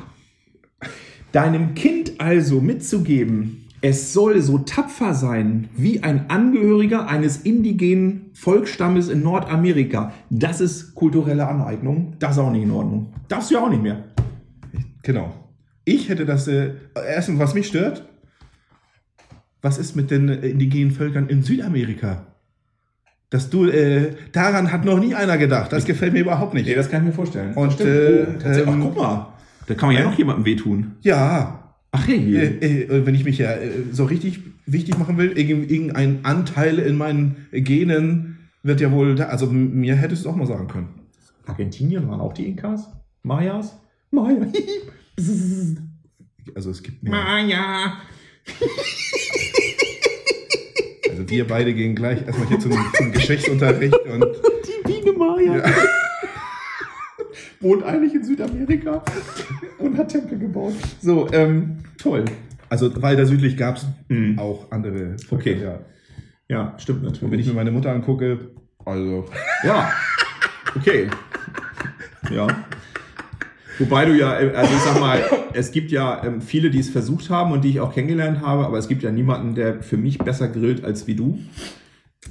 [1.31, 9.09] deinem Kind also mitzugeben, Es soll so tapfer sein wie ein Angehöriger eines indigenen Volksstammes
[9.09, 10.13] in Nordamerika.
[10.29, 12.15] Das ist kulturelle Aneignung.
[12.17, 13.11] Das ist auch nicht in Ordnung.
[13.27, 14.05] Darfst du ja auch nicht mehr.
[15.01, 15.33] Genau.
[15.83, 18.07] Ich hätte das, äh, erstens, was mich stört,
[19.61, 22.32] was ist mit den äh, indigenen Völkern in Südamerika?
[23.33, 25.73] Dass du, äh, daran hat noch nie einer gedacht.
[25.73, 26.67] Das gefällt mir überhaupt nicht.
[26.67, 27.55] Nee, das kann ich mir vorstellen.
[27.55, 29.33] Und, äh, oh, Ach, guck mal.
[29.65, 30.91] Da kann man ja noch jemandem wehtun.
[31.01, 32.35] Ja, Ach hey.
[32.37, 36.77] äh, äh, wenn ich mich ja äh, so richtig wichtig machen will, irgend- irgendein Anteil
[36.77, 40.67] in meinen Genen wird ja wohl da, also mir hättest du es auch mal sagen
[40.67, 40.89] können.
[41.47, 42.87] Argentinien waren auch die Inkas?
[43.23, 43.79] Mayas?
[44.11, 44.45] Maya.
[46.55, 47.13] Also es gibt mehr.
[47.13, 47.93] Maya.
[51.33, 54.23] Wir beide gehen gleich erstmal hier zum, zum Geschichtsunterricht und
[54.67, 55.63] Die Biene Maya.
[57.59, 59.03] Wohnt eigentlich in Südamerika
[59.79, 60.73] und hat Tempel gebaut.
[61.01, 62.25] So, ähm, toll.
[62.69, 64.37] also weiter südlich gab es Mhm.
[64.37, 65.57] auch andere Völker, Okay.
[65.63, 65.79] ja.
[66.49, 67.47] Ja, stimmt Und wenn ich natürlich.
[67.47, 68.51] mir meine Mutter angucke,
[68.85, 69.25] also
[69.63, 69.91] Ja,
[70.75, 71.07] okay.
[72.29, 72.45] Ja.
[73.79, 75.19] Wobei du ja, äh, also ich sag mal,
[75.53, 78.65] es gibt ja ähm, viele, die es versucht haben und die ich auch kennengelernt habe,
[78.65, 81.39] aber es gibt ja niemanden, der für mich besser grillt als wie du.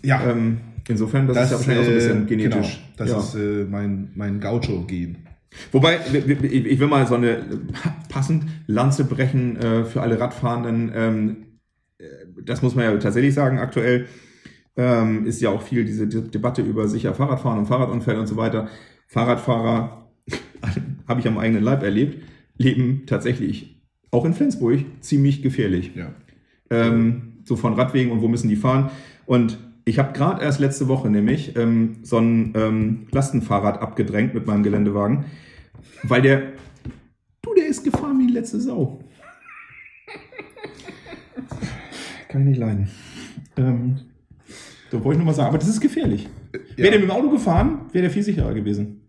[0.03, 2.79] ja, Ähm, insofern, das, ist ja wahrscheinlich auch so ein bisschen äh, genetisch.
[2.79, 3.19] Genau, das ja.
[3.19, 5.17] ist äh, mein, mein Gaucho-Gen.
[5.71, 7.43] Wobei, ich will mal so eine äh,
[8.09, 10.93] passend Lanze brechen äh, für alle Radfahrenden.
[10.95, 11.37] Ähm,
[11.99, 12.05] äh,
[12.45, 14.07] das muss man ja tatsächlich sagen, aktuell
[14.77, 18.37] ähm, ist ja auch viel diese De Debatte über sicher Fahrradfahren und Fahrradunfälle und so
[18.37, 18.69] weiter.
[19.07, 20.11] Fahrradfahrer,
[21.13, 22.25] habe ich am eigenen Leib erlebt,
[22.57, 26.15] leben tatsächlich auch in Flensburg ziemlich gefährlich Ja.
[26.71, 28.91] ähm, so von Radwegen und wo müssen die fahren.
[29.27, 34.47] Und ich habe gerade erst letzte Woche nämlich ähm, so ein ähm, Lastenfahrrad abgedrängt mit
[34.47, 35.27] meinem Geländewagen,
[36.03, 36.53] weil der,
[37.43, 39.01] du, der ist gefahren wie die letzte Sau.
[42.29, 42.89] Kann ich nicht leiden.
[43.57, 43.97] Ähm,
[44.91, 46.29] so wollte ich nur mal sagen, aber das ist gefährlich.
[46.77, 49.02] Wäre der mit dem Auto gefahren, wäre der viel sicherer gewesen.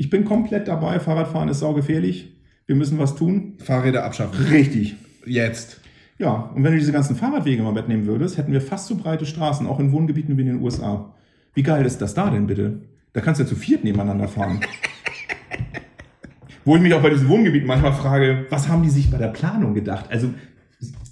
[0.00, 2.32] Ich bin komplett dabei, Fahrradfahren ist saugefährlich.
[2.68, 3.54] Wir müssen was tun.
[3.58, 4.44] Fahrräder abschaffen.
[4.46, 4.94] Richtig.
[5.26, 5.80] Jetzt.
[6.18, 9.26] Ja, und wenn du diese ganzen Fahrradwege mal mitnehmen würdest, hätten wir fast so breite
[9.26, 11.12] Straßen, auch in Wohngebieten wie in den USA.
[11.54, 12.82] Wie geil ist das da denn bitte?
[13.12, 14.60] Da kannst du ja zu viert nebeneinander fahren.
[16.64, 19.28] Wo ich mich auch bei diesen Wohngebieten manchmal frage, was haben die sich bei der
[19.28, 20.06] Planung gedacht?
[20.10, 20.32] Also,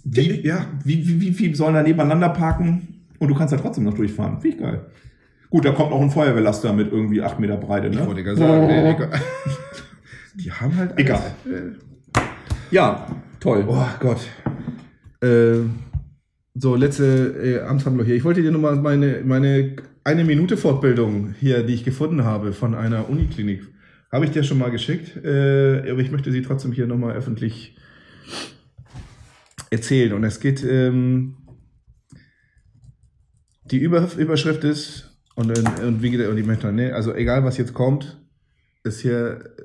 [0.05, 0.65] wie, Ja.
[0.85, 4.41] wie, wie, wie, wie sollen da nebeneinander parken und du kannst da trotzdem noch durchfahren?
[4.41, 4.87] Finde ich geil.
[5.51, 8.07] Gut, da kommt auch ein Feuerwehrlaster mit irgendwie 8 Meter Breite, Ich ne?
[8.07, 9.11] wollte gerade sagen, ey, egal.
[10.35, 11.01] die haben halt alles.
[11.01, 11.77] Egal.
[12.71, 13.07] Ja,
[13.41, 13.65] toll.
[13.69, 14.21] Oh Gott.
[15.23, 15.61] Äh,
[16.55, 18.17] so, letzte äh, Amtshandlung hier.
[18.17, 22.53] Ich wollte dir nur mal meine, meine eine Minute Fortbildung hier, die ich gefunden habe
[22.53, 23.63] von einer Uniklinik.
[24.13, 27.77] Habe ich dir schon mal geschickt, äh, aber ich möchte sie trotzdem hier nochmal öffentlich
[29.71, 30.13] erzählen.
[30.13, 31.37] Und es geht, ähm,
[33.65, 35.06] die Über Überschrift ist,
[35.37, 35.51] und,
[35.83, 38.19] und wie geht und ich möchte, ne, also egal was jetzt kommt,
[38.85, 39.63] ist hier äh,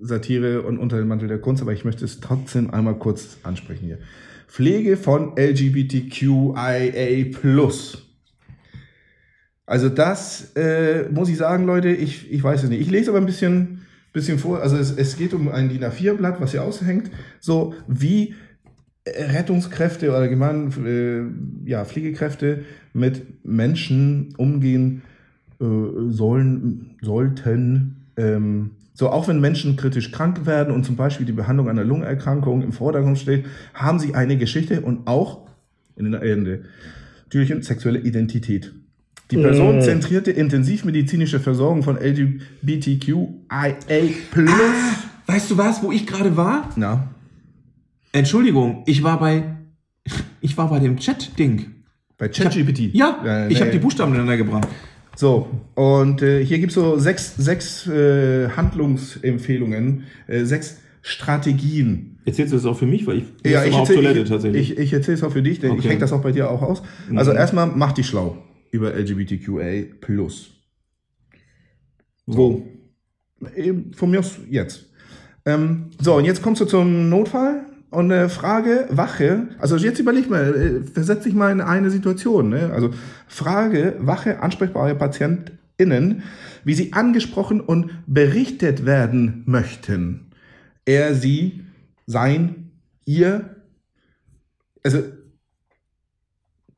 [0.00, 3.84] Satire und unter dem Mantel der Kunst, aber ich möchte es trotzdem einmal kurz ansprechen
[3.84, 3.98] hier.
[4.48, 6.94] Pflege von LGBTQIA+.
[9.66, 12.80] Also das äh, muss ich sagen, Leute, ich, ich weiß es nicht.
[12.80, 14.62] Ich lese aber ein bisschen, bisschen vor.
[14.62, 17.10] Also es, es geht um ein DIN A4-Blatt, was hier aushängt.
[17.38, 18.34] So wie
[19.04, 22.64] äh, Rettungskräfte oder allgemein äh, ja, Pflegekräfte
[22.94, 25.02] mit Menschen umgehen
[25.60, 28.06] sollen, sollten.
[28.16, 32.62] Ähm, so, auch wenn Menschen kritisch krank werden und zum Beispiel die Behandlung einer Lungenerkrankung
[32.62, 35.46] im Vordergrund steht, haben sie eine Geschichte und auch
[35.96, 36.64] in der Ende
[37.24, 38.72] natürlich sexuelle Identität.
[39.30, 43.74] Die personenzentrierte intensivmedizinische Versorgung von LGBTQIA+.
[45.26, 46.68] Weißt du was, wo ich gerade war?
[46.76, 47.08] Na,
[48.12, 49.44] Entschuldigung, ich war bei,
[50.40, 51.66] ich war bei dem Chat-Ding.
[52.18, 52.92] bei ChatGPT.
[52.92, 53.60] Ja, Äh, ich nee.
[53.60, 54.66] habe die Buchstaben ineinander gebracht.
[55.16, 62.18] So, und äh, hier gibt's so sechs, sechs äh, Handlungsempfehlungen, äh, sechs Strategien.
[62.24, 64.70] Erzählst du das auch für mich, weil ich Ja, ich immer auf Toilette ich, tatsächlich.
[64.72, 65.88] ich, ich erzähle es auch für dich, denn ich Okay.
[65.88, 66.82] hänge das auch bei dir auch aus.
[67.14, 68.38] Also erstmal mach dich schlau
[68.70, 69.84] über LGBTQA+.
[72.26, 72.66] Wo?
[73.96, 74.86] Von mir aus jetzt.
[75.46, 80.30] Ähm, so, und jetzt kommst du zum Notfall und äh, Frage, Wache, also jetzt überleg
[80.30, 82.70] mal, äh, versetz dich mal in eine Situation, ne?
[82.72, 82.90] also
[83.26, 86.22] Frage, Wache, ansprechbare PatientInnen,
[86.64, 90.30] wie sie angesprochen und berichtet werden möchten.
[90.84, 91.64] Er, sie,
[92.06, 92.70] sein,
[93.04, 93.56] ihr,
[94.84, 95.02] also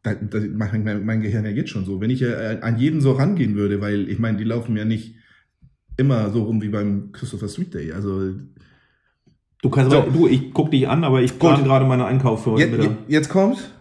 [0.03, 2.01] da, da, mein, mein, Gehirn reagiert schon so.
[2.01, 5.15] Wenn ich äh, an jeden so rangehen würde, weil ich meine, die laufen ja nicht
[5.97, 7.93] immer so rum wie beim Christopher Street Day.
[7.93, 8.35] Also
[9.63, 10.01] Du kannst So.
[10.01, 12.73] mal, du, ich guck dich an, aber ich plane gerade meine Einkauf für heute Jetzt,
[12.79, 12.97] Mittag.
[13.09, 13.73] jetzt kommt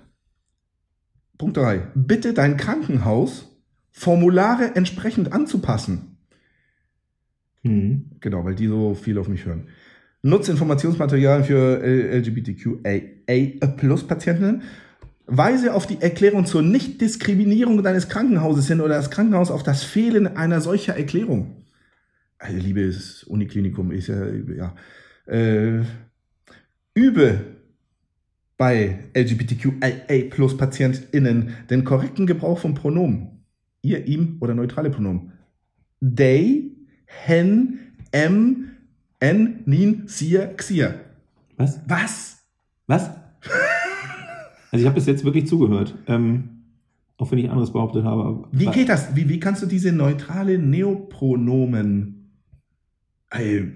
[1.37, 1.87] Punkt 3.
[1.95, 3.49] Bitte dein Krankenhaus
[3.91, 6.17] Formulare entsprechend anzupassen.
[7.63, 8.11] Hm.
[8.19, 9.67] Genau, weil die so viel auf mich hören.
[10.21, 14.61] Nutze Informationsmaterialien für äh, LGBTQIA-Plus-Patienten.
[15.25, 20.37] Weise auf die Erklärung zur Nichtdiskriminierung deines Krankenhauses hin oder das Krankenhaus auf das Fehlen
[20.37, 21.63] einer solcher Erklärung.
[22.37, 24.75] Also, liebes Uniklinikum ist ja, ja.
[25.25, 25.81] Äh,
[26.93, 27.57] übe
[28.57, 33.43] bei LGBTQIA-Plus-PatientInnen den korrekten Gebrauch von Pronomen.
[33.81, 35.31] Ihr, ihm oder neutrale Pronomen.
[35.99, 37.79] They, hen,
[38.11, 38.69] em,
[39.19, 40.99] en, nin, sier, xier.
[41.57, 41.79] Was?
[41.87, 42.43] Was?
[42.87, 43.09] Was?
[44.71, 45.95] also ich habe bis jetzt wirklich zugehört.
[46.07, 46.49] Ähm,
[47.17, 48.47] auch wenn ich anderes behauptet habe.
[48.51, 49.15] Wie geht das?
[49.15, 52.31] Wie, wie kannst du diese neutrale Neopronomen?
[53.29, 53.71] Ey,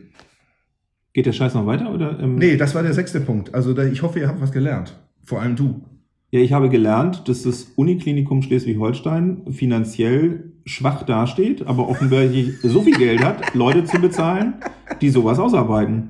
[1.16, 1.94] Geht der Scheiß noch weiter?
[1.94, 3.56] Oder, ähm, nee, das war der sechste Punkt.
[3.56, 5.00] Also da, ich hoffe, ihr habt was gelernt.
[5.24, 5.82] Vor allem du.
[6.30, 12.98] Ja, ich habe gelernt, dass das Uniklinikum Schleswig-Holstein finanziell schwach dasteht, aber offensichtlich so viel
[12.98, 14.56] Geld hat, Leute zu bezahlen,
[15.00, 16.10] die sowas ausarbeiten.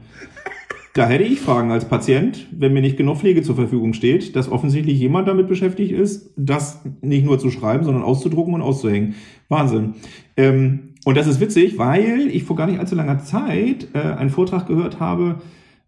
[0.95, 4.51] Da hätte ich Fragen als Patient, wenn mir nicht genug Pflege zur Verfügung steht, dass
[4.51, 9.13] offensichtlich jemand damit beschäftigt ist, das nicht nur zu schreiben, sondern auszudrucken und auszuhängen.
[9.49, 9.93] Wahnsinn.
[10.35, 14.29] Ähm, und das ist witzig, weil ich vor gar nicht allzu langer Zeit äh, einen
[14.29, 15.37] Vortrag gehört habe,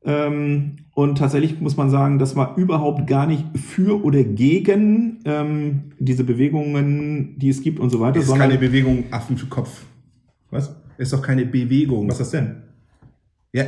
[0.07, 5.91] ähm, und tatsächlich muss man sagen, das war überhaupt gar nicht für oder gegen ähm,
[5.99, 9.86] diese Bewegungen, die es gibt und so weiter, Das ist keine Bewegung Affenkopf.
[10.49, 10.76] was?
[10.97, 12.07] Ist doch keine Bewegung.
[12.07, 12.55] Was ist das denn?
[13.53, 13.65] Ja,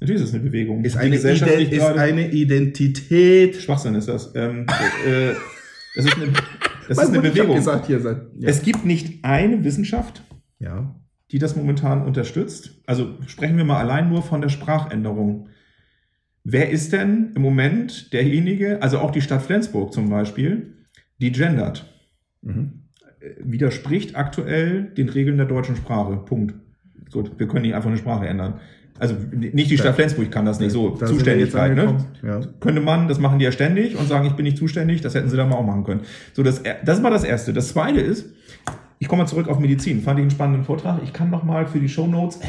[0.00, 0.84] Natürlich ist es eine Bewegung.
[0.84, 3.56] ist eine, Gesellschaft Ide liegt ist eine Identität.
[3.56, 4.32] Schwachsinn ist das.
[4.34, 4.66] Ähm,
[5.06, 5.32] äh,
[5.94, 6.32] das ist eine,
[6.88, 7.54] das ist eine Bewegung.
[7.54, 7.88] gesagt.
[7.90, 8.48] Ja.
[8.48, 10.22] Es gibt nicht eine Wissenschaft,
[10.66, 10.94] ja.
[11.30, 12.82] die das momentan unterstützt.
[12.86, 15.48] Also sprechen wir mal allein nur von der Sprachänderung.
[16.44, 20.74] Wer ist denn im Moment derjenige, also auch die Stadt Flensburg zum Beispiel,
[21.18, 21.92] die gendert?
[22.42, 22.82] Mhm.
[23.40, 26.16] widerspricht aktuell den Regeln der deutschen Sprache.
[26.18, 26.54] Punkt.
[27.10, 28.60] Gut, wir können nicht einfach eine Sprache ändern.
[28.98, 30.90] Also nicht die Stadt Flensburg kann das nicht so.
[30.90, 31.96] Da Zuständigkeit, ne?
[32.22, 32.40] Ja.
[32.60, 35.28] Könnte man, das machen die ja ständig und sagen, ich bin nicht zuständig, das hätten
[35.28, 36.00] sie da mal auch machen können.
[36.32, 37.52] So, das, das war das Erste.
[37.52, 38.32] Das Zweite ist,
[38.98, 40.02] ich komme mal zurück auf Medizin.
[40.02, 41.02] Fand ich einen spannenden Vortrag.
[41.02, 42.46] Ich kann noch mal für die Shownotes äh,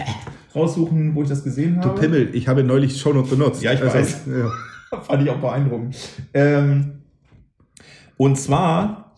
[0.55, 1.99] raussuchen, wo ich das gesehen Du habe.
[1.99, 3.61] Pimmel, ich habe neulich Shownotes benutzt.
[3.61, 4.21] Ja, ich weiß.
[4.27, 4.99] ja.
[5.01, 5.97] Fand ich auch beeindruckend.
[6.33, 7.01] Ähm,
[8.15, 9.15] und zwar,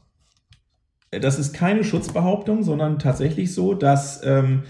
[1.12, 4.64] äh, das ist keine Schutzbehauptung, sondern tatsächlich so, dass ähm,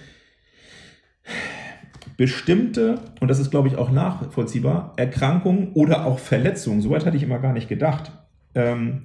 [2.18, 7.24] bestimmte, und das ist, glaube ich, auch nachvollziehbar, Erkrankungen oder auch Verletzungen, soweit hatte ich
[7.24, 8.12] immer gar nicht gedacht,
[8.56, 9.04] ähm,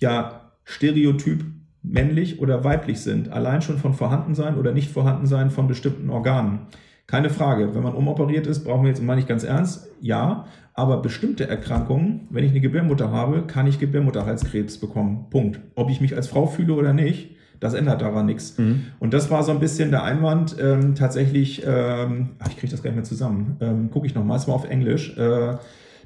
[0.00, 1.44] ja, stereotyp
[1.86, 6.66] männlich oder weiblich sind, allein schon von Vorhandensein oder nicht Vorhandensein von bestimmten Organen.
[7.06, 11.00] Keine Frage, wenn man umoperiert ist, brauchen wir jetzt, meine ich ganz ernst, ja, aber
[11.00, 15.26] bestimmte Erkrankungen, wenn ich eine Gebärmutter habe, kann ich Gebärmutterhalskrebs bekommen.
[15.30, 15.60] Punkt.
[15.76, 17.30] Ob ich mich als Frau fühle oder nicht,
[17.60, 18.56] das ändert daran nichts.
[18.98, 22.82] Und das war so ein bisschen der Einwand, ähm, tatsächlich, ähm, ach, ich kriege das
[22.82, 25.54] gar nicht mehr zusammen, ähm, gucke ich nochmal, es war auf Englisch, äh,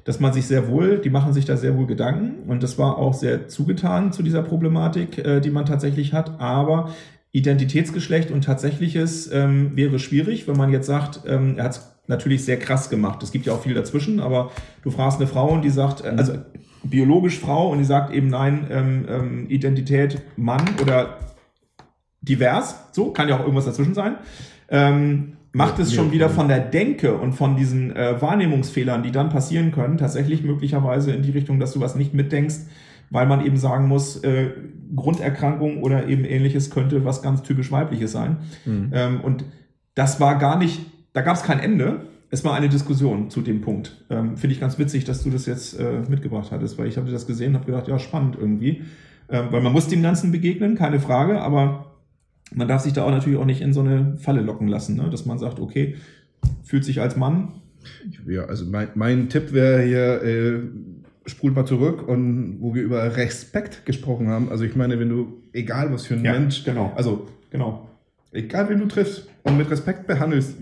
[0.03, 2.97] dass man sich sehr wohl, die machen sich da sehr wohl Gedanken und das war
[2.97, 6.89] auch sehr zugetan zu dieser Problematik, äh, die man tatsächlich hat, aber
[7.33, 12.43] Identitätsgeschlecht und tatsächliches ähm, wäre schwierig, wenn man jetzt sagt, ähm, er hat es natürlich
[12.43, 13.23] sehr krass gemacht.
[13.23, 14.51] Es gibt ja auch viel dazwischen, aber
[14.83, 16.33] du fragst eine Frau und die sagt, äh, also
[16.83, 21.19] biologisch Frau und die sagt eben nein, ähm, ähm, Identität Mann oder
[22.21, 24.17] divers, so, kann ja auch irgendwas dazwischen sein.
[24.69, 29.29] Ähm, macht es schon wieder von der Denke und von diesen äh, Wahrnehmungsfehlern, die dann
[29.29, 32.59] passieren können, tatsächlich möglicherweise in die Richtung, dass du was nicht mitdenkst,
[33.09, 34.51] weil man eben sagen muss, äh,
[34.95, 38.37] Grunderkrankung oder eben ähnliches könnte was ganz typisch weibliches sein.
[38.65, 38.91] Mhm.
[38.93, 39.43] Ähm, und
[39.93, 40.79] das war gar nicht,
[41.13, 42.05] da gab es kein Ende.
[42.29, 44.05] Es war eine Diskussion zu dem Punkt.
[44.09, 47.11] Ähm, Finde ich ganz witzig, dass du das jetzt äh, mitgebracht hattest, weil ich habe
[47.11, 48.83] das gesehen und habe gedacht, ja, spannend irgendwie.
[49.27, 51.90] Ähm, weil man muss dem Ganzen begegnen, keine Frage, aber
[52.53, 55.09] man darf sich da auch natürlich auch nicht in so eine Falle locken lassen, ne?
[55.09, 55.95] dass man sagt, okay,
[56.63, 57.53] fühlt sich als Mann.
[58.27, 60.59] Ja, also mein, mein Tipp wäre hier, äh,
[61.25, 64.49] spult mal zurück und wo wir über Respekt gesprochen haben.
[64.49, 66.91] Also ich meine, wenn du, egal was für ein Mensch, genau.
[66.95, 67.89] also Genau.
[68.31, 70.55] egal wen du triffst und mit Respekt behandelst,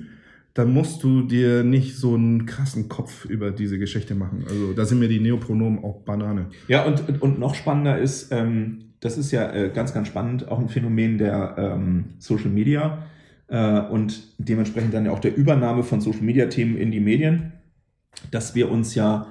[0.53, 4.43] dann musst du dir nicht so einen krassen Kopf über diese Geschichte machen.
[4.49, 6.47] Also da sind mir die Neopronomen auch Banane.
[6.67, 10.59] Ja, und, und noch spannender ist, ähm, das ist ja äh, ganz, ganz spannend, auch
[10.59, 13.03] ein Phänomen der ähm, Social Media
[13.47, 17.53] äh, und dementsprechend dann ja auch der Übernahme von Social Media Themen in die Medien,
[18.31, 19.27] dass wir uns ja,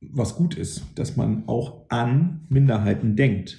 [0.00, 3.58] was gut ist, dass man auch an Minderheiten denkt.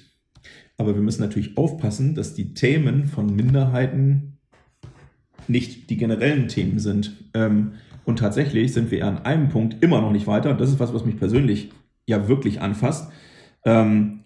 [0.78, 4.38] Aber wir müssen natürlich aufpassen, dass die Themen von Minderheiten
[5.48, 7.16] nicht die generellen Themen sind.
[7.34, 7.72] Ähm,
[8.04, 10.54] Und tatsächlich sind wir an einem Punkt immer noch nicht weiter.
[10.54, 11.70] Das ist was, was mich persönlich
[12.06, 13.12] ja wirklich anfasst.
[13.66, 14.17] Ähm,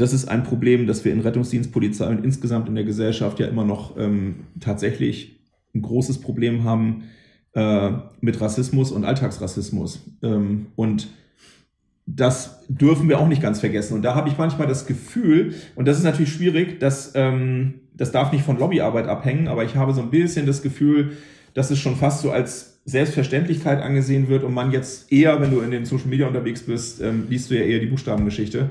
[0.00, 3.46] das ist ein Problem, das wir in Rettungsdienst, Polizei und insgesamt in der Gesellschaft ja
[3.46, 5.40] immer noch ähm, tatsächlich
[5.74, 7.04] ein großes Problem haben
[7.52, 7.90] äh,
[8.20, 10.00] mit Rassismus und Alltagsrassismus.
[10.22, 11.08] Ähm, und
[12.06, 13.94] das dürfen wir auch nicht ganz vergessen.
[13.94, 18.10] Und da habe ich manchmal das Gefühl, und das ist natürlich schwierig, dass ähm, das
[18.10, 21.12] darf nicht von Lobbyarbeit abhängen, aber ich habe so ein bisschen das Gefühl,
[21.52, 25.60] dass es schon fast so als Selbstverständlichkeit angesehen wird und man jetzt eher, wenn du
[25.60, 28.70] in den Social Media unterwegs bist, ähm, liest du ja eher die Buchstabengeschichte.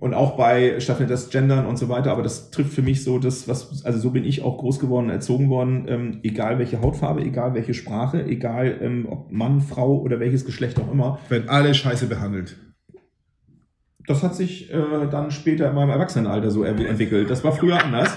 [0.00, 3.18] Und auch bei stattfindet das Gendern und so weiter, aber das trifft für mich so
[3.18, 7.22] das, was, also so bin ich auch groß geworden, erzogen worden, ähm, egal welche Hautfarbe,
[7.22, 11.18] egal welche Sprache, egal ähm, ob Mann, Frau oder welches Geschlecht auch immer.
[11.28, 12.56] Wenn alle scheiße behandelt.
[14.06, 17.28] Das hat sich äh, dann später in meinem Erwachsenenalter so entwickelt.
[17.28, 18.16] Das war früher anders.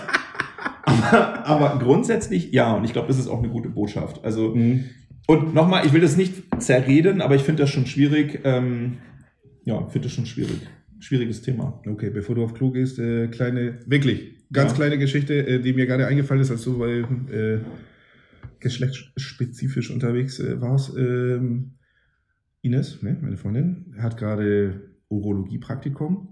[0.86, 4.24] aber, aber grundsätzlich ja, und ich glaube, das ist auch eine gute Botschaft.
[4.24, 4.56] Also,
[5.28, 8.42] und nochmal, ich will das nicht zerreden, aber ich finde das schon schwierig.
[8.44, 8.98] Ähm,
[9.66, 10.62] ja, finde das schon schwierig.
[11.04, 11.82] Schwieriges Thema.
[11.86, 14.76] Okay, bevor du auf Klo gehst, äh, kleine, wirklich, ganz Ja.
[14.78, 17.60] kleine Geschichte, äh, die mir gerade eingefallen ist, als du bei äh,
[18.60, 20.96] geschlechtsspezifisch unterwegs äh, warst.
[20.98, 21.74] Ähm,
[22.62, 26.32] Ines, ne, meine Freundin, hat gerade Urologie-Praktikum.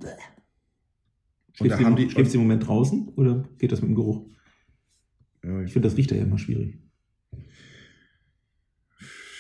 [1.54, 4.26] Schläft sie, im- die- schläft sie im Moment draußen oder geht das mit dem Geruch?
[5.44, 6.78] Ja, Ich ich, finde, das riecht ja immer schwierig.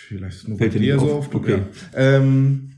[0.07, 1.33] vielleicht ist es nur Fällt bei dir so auf.
[1.33, 1.61] Okay.
[1.93, 2.17] Ja.
[2.17, 2.70] Ähm,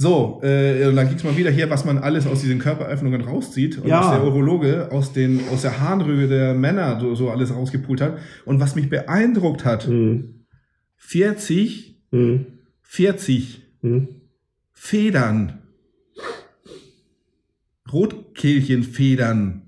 [0.00, 3.20] so, äh, und dann ging es mal wieder hier, was man alles aus diesen Körperöffnungen
[3.20, 3.78] rauszieht.
[3.78, 4.00] Und Ja.
[4.00, 8.18] was der Urologe aus, den, aus der Harnröhre der Männer so, so alles rausgepult hat.
[8.44, 10.44] Und was mich beeindruckt hat, Mhm.
[10.96, 12.46] 40, Mhm.
[12.82, 13.62] 40
[14.72, 15.58] Federn.
[17.92, 19.62] Rotkehlchenfedern.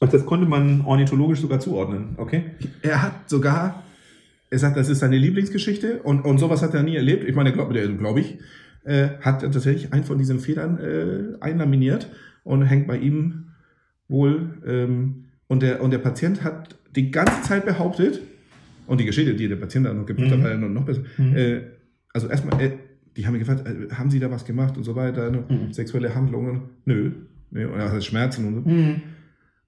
[0.00, 2.44] Ach, das konnte man ornithologisch sogar zuordnen, okay?
[2.82, 3.82] Er hat sogar,
[4.50, 7.28] er sagt, das ist seine Lieblingsgeschichte und, und sowas hat er nie erlebt.
[7.28, 8.38] Ich meine, glaube glaub ich,
[8.84, 12.08] äh, hat er tatsächlich einen von diesen Federn äh, einlaminiert
[12.44, 13.46] und hängt bei ihm
[14.08, 14.50] wohl.
[14.66, 18.20] Ähm, und, der, und der Patient hat die ganze Zeit behauptet,
[18.86, 20.42] und die Geschichte, die der Patient dann noch gibt, Mhm.
[20.42, 21.00] war ja noch besser.
[21.16, 21.36] Mhm.
[21.36, 21.60] Äh,
[22.12, 22.70] also erstmal, äh,
[23.16, 25.42] die haben mich gefragt, äh, haben Sie da was gemacht und so weiter, ne?
[25.48, 25.72] Mhm.
[25.72, 26.62] sexuelle Handlungen?
[26.84, 27.10] Nö.
[27.50, 27.68] Ne?
[27.68, 28.60] Und er hat Schmerzen und so.
[28.70, 29.00] Mhm.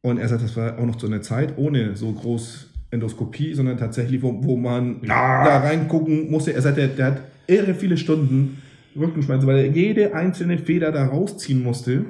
[0.03, 3.79] Und er sagt, das war auch noch so eine Zeit ohne so groß Endoskopie, sondern
[3.79, 5.45] tatsächlich, wo, wo man Ah.
[5.45, 6.53] da reingucken musste.
[6.53, 8.59] Er sagt, der, der hat irre viele Stunden
[8.97, 12.07] Rückenschmerzen, weil er jede einzelne Feder da rausziehen musste.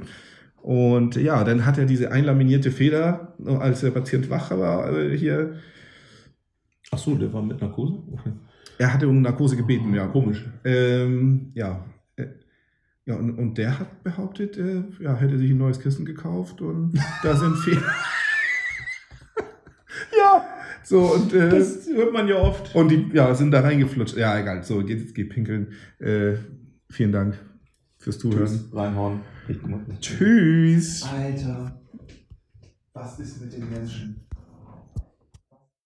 [0.63, 5.55] Und ja, dann hat er diese einlaminierte Feder, als der Patient wach war, äh, hier,
[6.93, 7.95] Ach so, der war mit Narkose?
[8.13, 8.33] Okay.
[8.79, 10.07] er hatte um Narkose gebeten, ja.
[10.07, 10.45] Komisch.
[10.65, 11.85] Ähm, ja.
[12.17, 12.27] Äh,
[13.07, 16.95] Ja, und, und der hat behauptet, äh, ja, hätte sich ein neues Kissen gekauft und
[17.23, 17.83] da sind Federn.
[20.17, 20.45] Ja,
[20.83, 22.75] So, und, äh, das hört man ja oft.
[22.75, 24.17] und die ja, sind da reingeflutscht.
[24.17, 24.63] Ja, egal.
[24.65, 25.73] So, geht jetzt geht pinkeln.
[25.99, 26.35] Äh,
[26.91, 27.39] vielen Dank
[27.99, 28.47] fürs Zuhören.
[28.47, 29.21] Tschüss, reinhauen.
[29.49, 31.03] Ich- Tschüss.
[31.05, 31.81] Alter,
[32.93, 34.26] was ist mit den Menschen?